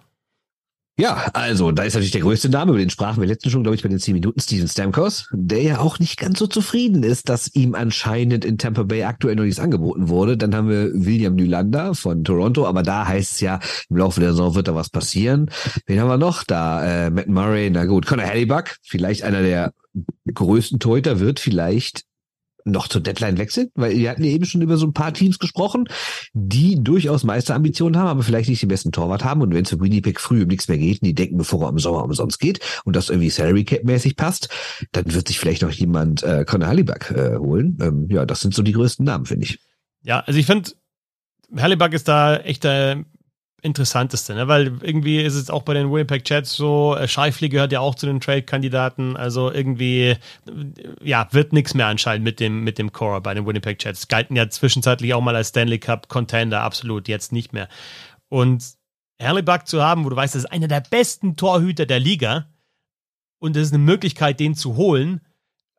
[0.98, 3.76] Ja, also da ist natürlich der größte Name, über den sprachen wir letztens schon, glaube
[3.76, 7.30] ich, bei den 10 Minuten, Steven Stamkos, der ja auch nicht ganz so zufrieden ist,
[7.30, 10.38] dass ihm anscheinend in Tampa Bay aktuell noch nichts angeboten wurde.
[10.38, 14.32] Dann haben wir William Nylander von Toronto, aber da heißt es ja, im Laufe der
[14.32, 15.50] Saison wird da was passieren.
[15.88, 16.44] Wen haben wir noch?
[16.44, 19.74] Da äh, Matt Murray, na gut, Connor Hallibuck, vielleicht einer der
[20.32, 22.04] größten Torhüter, wird vielleicht
[22.66, 23.70] noch zur Deadline wechseln?
[23.76, 25.86] Weil wir hatten ja eben schon über so ein paar Teams gesprochen,
[26.34, 29.42] die durchaus Meisterambitionen haben, aber vielleicht nicht den besten Torwart haben.
[29.42, 31.70] Und wenn es für Winnipeg früh um nichts mehr geht und die denken, bevor er
[31.70, 34.50] im Sommer umsonst geht und das irgendwie Salary Cap mäßig passt,
[34.92, 37.78] dann wird sich vielleicht noch jemand äh, Conor Halliback äh, holen.
[37.82, 39.60] Ähm, ja, das sind so die größten Namen, finde ich.
[40.04, 40.72] Ja, also ich finde,
[41.56, 43.06] Halliback ist da echt der
[43.62, 44.48] interessanteste, ne?
[44.48, 47.96] weil irgendwie ist es auch bei den Winnipeg Jets so, äh, Scheifli gehört ja auch
[47.96, 50.16] zu den Trade-Kandidaten, also irgendwie,
[51.04, 54.08] ja, wird nichts mehr anscheinend mit dem, mit dem Core bei den Winnipeg Jets.
[54.08, 57.68] Galten ja zwischenzeitlich auch mal als Stanley Cup Contender, absolut, jetzt nicht mehr.
[58.30, 58.64] Und
[59.20, 62.48] Herlibuck zu haben, wo du weißt, das ist einer der besten Torhüter der Liga
[63.40, 65.22] und es ist eine Möglichkeit, den zu holen,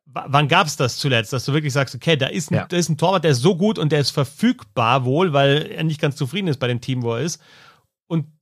[0.05, 2.65] wann gab es das zuletzt, dass du wirklich sagst, okay, da ist, ein, ja.
[2.65, 5.83] da ist ein Torwart, der ist so gut und der ist verfügbar wohl, weil er
[5.83, 7.41] nicht ganz zufrieden ist bei dem Team, wo er ist.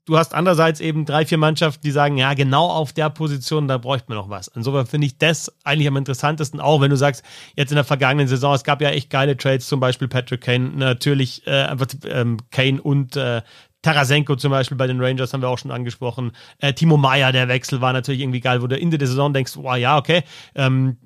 [0.05, 3.77] Du hast andererseits eben drei, vier Mannschaften, die sagen, ja, genau auf der Position, da
[3.77, 4.47] bräuchte man noch was.
[4.47, 7.23] Insofern finde ich das eigentlich am interessantesten, auch wenn du sagst,
[7.55, 10.71] jetzt in der vergangenen Saison, es gab ja echt geile Trades, zum Beispiel Patrick Kane,
[10.75, 13.43] natürlich äh, einfach ähm, Kane und äh,
[13.83, 16.31] Tarasenko zum Beispiel bei den Rangers haben wir auch schon angesprochen.
[16.59, 19.53] Äh, Timo Meyer, der Wechsel war natürlich irgendwie geil, wo du Ende der Saison denkst,
[19.55, 20.23] wow, ja, okay,
[20.55, 20.97] ähm,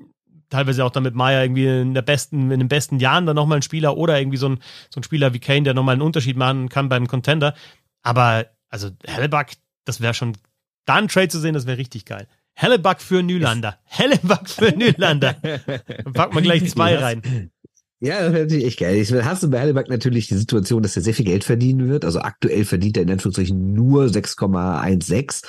[0.50, 3.62] teilweise auch damit Meyer irgendwie in der besten, in den besten Jahren dann nochmal ein
[3.62, 6.70] Spieler oder irgendwie so ein, so ein Spieler wie Kane, der nochmal einen Unterschied machen
[6.70, 7.56] kann beim Contender.
[8.04, 9.47] Aber also Hellebuck,
[9.86, 10.38] das wäre schon,
[10.86, 12.28] da einen Trade zu sehen, das wäre richtig geil.
[12.53, 13.80] Hellebuck für Nylander.
[13.84, 15.34] Hellebuck für Nylander.
[15.34, 17.51] Dann packen wir gleich zwei rein.
[17.99, 18.95] Ja, das wäre natürlich echt geil.
[18.95, 22.05] Ich hast du bei Hellebuck natürlich die Situation, dass er sehr viel Geld verdienen wird.
[22.05, 25.43] Also aktuell verdient er in Anführungszeichen nur 6,16.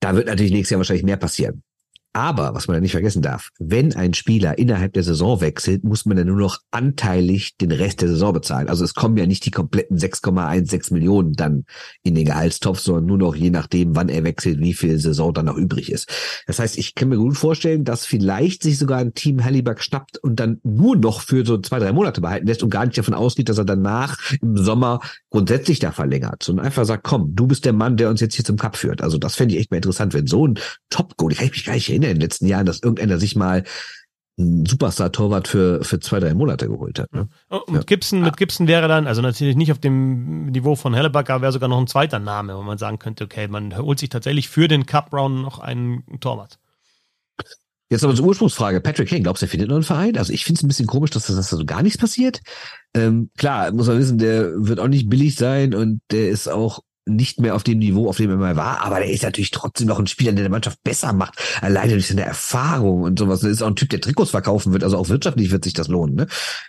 [0.00, 1.62] Da wird natürlich nächstes Jahr wahrscheinlich mehr passieren.
[2.16, 6.06] Aber, was man ja nicht vergessen darf, wenn ein Spieler innerhalb der Saison wechselt, muss
[6.06, 8.70] man ja nur noch anteilig den Rest der Saison bezahlen.
[8.70, 11.66] Also es kommen ja nicht die kompletten 6,16 Millionen dann
[12.02, 15.44] in den Gehaltstopf, sondern nur noch je nachdem, wann er wechselt, wie viel Saison dann
[15.44, 16.10] noch übrig ist.
[16.46, 20.16] Das heißt, ich kann mir gut vorstellen, dass vielleicht sich sogar ein Team Halliburg schnappt
[20.16, 23.12] und dann nur noch für so zwei, drei Monate behalten lässt und gar nicht davon
[23.12, 27.66] ausgeht, dass er danach im Sommer grundsätzlich da verlängert, sondern einfach sagt, komm, du bist
[27.66, 29.02] der Mann, der uns jetzt hier zum Cup führt.
[29.02, 30.58] Also das fände ich echt mal interessant, wenn so ein
[30.88, 33.64] Top-Goal, ich kann mich gar nicht erinnern, in den letzten Jahren, dass irgendeiner sich mal
[34.38, 37.12] einen Superstar-Torwart für, für zwei, drei Monate geholt hat.
[37.12, 37.28] Ne?
[37.48, 37.82] Und ja.
[37.82, 41.52] Gibson, mit Gibson wäre dann, also natürlich nicht auf dem Niveau von Hellebuck, aber wäre
[41.52, 44.68] sogar noch ein zweiter Name, wo man sagen könnte, okay, man holt sich tatsächlich für
[44.68, 46.58] den Cup-Round noch einen Torwart.
[47.88, 48.80] Jetzt aber zur Ursprungsfrage.
[48.80, 50.18] Patrick King, glaubst du, er findet noch einen Verein?
[50.18, 52.40] Also ich finde es ein bisschen komisch, dass das, dass da so gar nichts passiert.
[52.94, 56.80] Ähm, klar, muss man wissen, der wird auch nicht billig sein und der ist auch
[57.06, 59.86] nicht mehr auf dem Niveau, auf dem er mal war, aber der ist natürlich trotzdem
[59.86, 63.40] noch ein Spieler, der der Mannschaft besser macht, alleine durch seine Erfahrung und sowas.
[63.40, 65.88] Das ist auch ein Typ, der Trikots verkaufen wird, also auch wirtschaftlich wird sich das
[65.88, 66.16] lohnen.
[66.16, 66.26] Ne?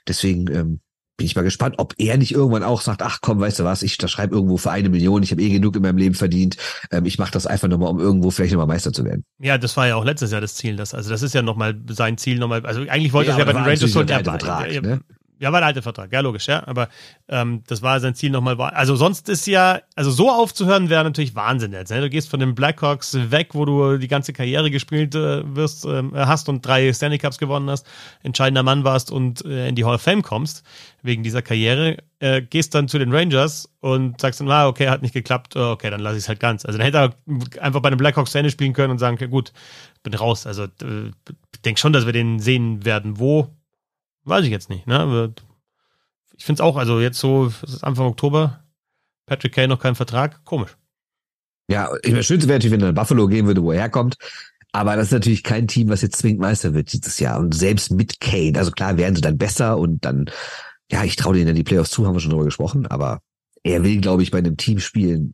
[0.07, 0.79] Deswegen ähm,
[1.17, 3.81] bin ich mal gespannt, ob er nicht irgendwann auch sagt, ach komm, weißt du was,
[3.81, 6.57] ich schreibe irgendwo für eine Million, ich habe eh genug in meinem Leben verdient,
[6.91, 9.25] ähm, ich mache das einfach nochmal, um irgendwo vielleicht nochmal Meister zu werden.
[9.39, 11.75] Ja, das war ja auch letztes Jahr das Ziel, das, also das ist ja nochmal
[11.89, 14.81] sein Ziel nochmal, also eigentlich wollte ja, er ja bei den Rangers so der Vertrag,
[14.83, 15.01] ne?
[15.39, 16.65] Ja, war der alte Vertrag, ja, logisch, ja.
[16.67, 16.89] Aber
[17.27, 18.59] ähm, das war sein Ziel nochmal.
[18.59, 21.91] Also sonst ist ja, also so aufzuhören wäre natürlich Wahnsinn jetzt.
[21.91, 22.01] Ne?
[22.01, 26.03] Du gehst von den Blackhawks weg, wo du die ganze Karriere gespielt äh, wirst, äh,
[26.15, 27.85] hast und drei Stanley Cups gewonnen hast,
[28.23, 30.63] entscheidender Mann warst und äh, in die Hall of Fame kommst,
[31.03, 35.03] wegen dieser Karriere, äh, gehst dann zu den Rangers und sagst dann, ah, okay, hat
[35.03, 36.65] nicht geklappt, oh, okay, dann lasse ich es halt ganz.
[36.65, 39.53] Also dann hätte er einfach bei den Blackhawks Ende spielen können und sagen, okay, gut,
[40.03, 40.47] bin raus.
[40.47, 41.11] Also äh,
[41.63, 43.19] denk schon, dass wir den sehen werden.
[43.19, 43.49] Wo?
[44.27, 44.85] Weiß ich jetzt nicht.
[44.87, 45.33] Ne?
[46.35, 48.63] Ich finde es auch, also jetzt so, es ist Anfang Oktober,
[49.25, 50.77] Patrick Kane noch keinen Vertrag, komisch.
[51.69, 54.15] Ja, ich meine, schönste wäre natürlich, wenn er in Buffalo gehen würde, wo er herkommt.
[54.73, 57.39] Aber das ist natürlich kein Team, was jetzt zwingend Meister wird dieses Jahr.
[57.39, 60.29] Und selbst mit Kane, also klar werden sie dann besser und dann,
[60.91, 63.21] ja, ich traue denen die Playoffs zu, haben wir schon drüber gesprochen, aber
[63.63, 65.33] er will, glaube ich, bei einem Team spielen,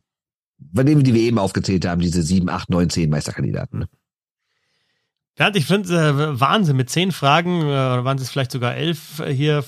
[0.58, 3.86] bei dem die wir eben aufgezählt haben, diese sieben, acht, neun, zehn Meisterkandidaten.
[5.38, 6.76] Ja, ich finde äh, Wahnsinn.
[6.76, 9.64] Mit zehn Fragen, äh, waren es vielleicht sogar elf, äh, hier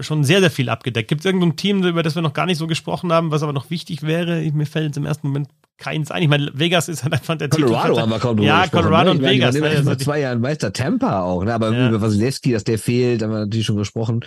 [0.00, 1.08] schon sehr, sehr viel abgedeckt.
[1.08, 3.52] Gibt es irgendein Team, über das wir noch gar nicht so gesprochen haben, was aber
[3.52, 4.40] noch wichtig wäre?
[4.40, 6.22] Ich, mir fällt jetzt im ersten Moment keins ein.
[6.22, 8.00] Ich meine, Vegas ist halt einfach der Colorado Titel.
[8.00, 9.10] haben wir kaum Ja, Colorado ne?
[9.12, 9.54] und meine, Vegas.
[9.56, 9.66] Ne?
[9.66, 11.52] Also vor zwei Jahren Meister Tampa auch, ne?
[11.52, 11.88] Aber ja.
[11.88, 14.20] über Wasilewski, dass der fehlt, haben wir natürlich schon gesprochen.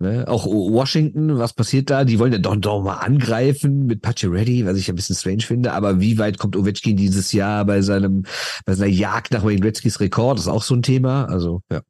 [0.00, 0.26] Ne?
[0.28, 2.04] Auch Washington, was passiert da?
[2.04, 5.72] Die wollen ja doch, doch mal angreifen mit Ready, was ich ein bisschen strange finde.
[5.72, 8.24] Aber wie weit kommt Ovechkin dieses Jahr bei seinem,
[8.64, 10.38] bei seiner Jagd nach Wayne Gretzkys Rekord?
[10.38, 11.24] Das ist auch so ein Thema.
[11.24, 11.80] Also, ja.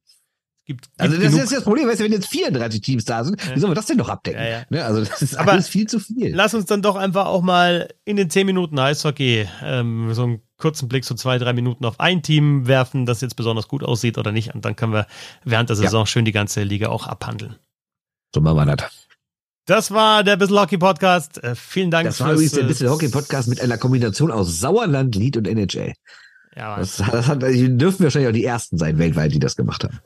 [0.65, 1.45] Gibt, gibt Also das genug.
[1.45, 3.87] ist das Problem, weißt du, wenn jetzt 34 Teams da sind, wie sollen wir das
[3.87, 4.41] denn noch abdecken?
[4.41, 4.63] Ja, ja.
[4.71, 4.85] Ne?
[4.85, 6.35] Also das ist Aber alles viel zu viel.
[6.35, 10.43] Lass uns dann doch einfach auch mal in den 10 Minuten Eishockey ähm, so einen
[10.59, 14.19] kurzen Blick, so zwei, drei Minuten auf ein Team werfen, das jetzt besonders gut aussieht
[14.19, 14.55] oder nicht.
[14.55, 15.07] Und dann können wir
[15.45, 15.83] während der Ja.
[15.85, 17.57] Saison schön die ganze Liga auch abhandeln.
[18.35, 19.09] So machen wir das.
[19.67, 21.43] Das war der Bissl Hockey Podcast.
[21.43, 25.15] Äh, vielen Dank Das war übrigens der äh, bisschen Hockey-Podcast mit einer Kombination aus Sauerland,
[25.15, 25.93] Lied und NHL.
[26.57, 30.01] Ja, Das, das hat, dürfen wahrscheinlich auch die ersten sein weltweit, die das gemacht haben.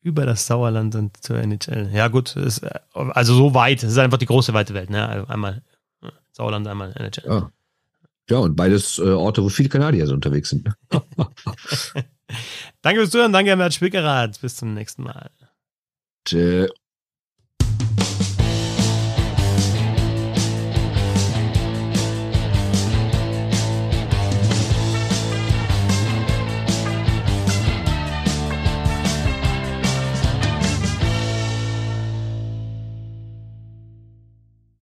[0.00, 1.90] über das Sauerland und zur NHL.
[1.92, 3.82] Ja, gut, ist, äh, also so weit.
[3.82, 4.88] Es ist einfach die große weite Welt.
[4.88, 5.06] Ne?
[5.06, 5.62] Also Einmal
[6.32, 7.26] Sauerland, einmal NHL.
[7.26, 7.50] Ja.
[8.30, 10.70] Ja, und beides äh, Orte, wo viele Kanadier so unterwegs sind.
[12.82, 13.32] Danke fürs Zuhören.
[13.32, 14.40] Danke, Herr Mert Spickerath.
[14.40, 15.30] Bis zum nächsten Mal.
[16.24, 16.68] Tschö.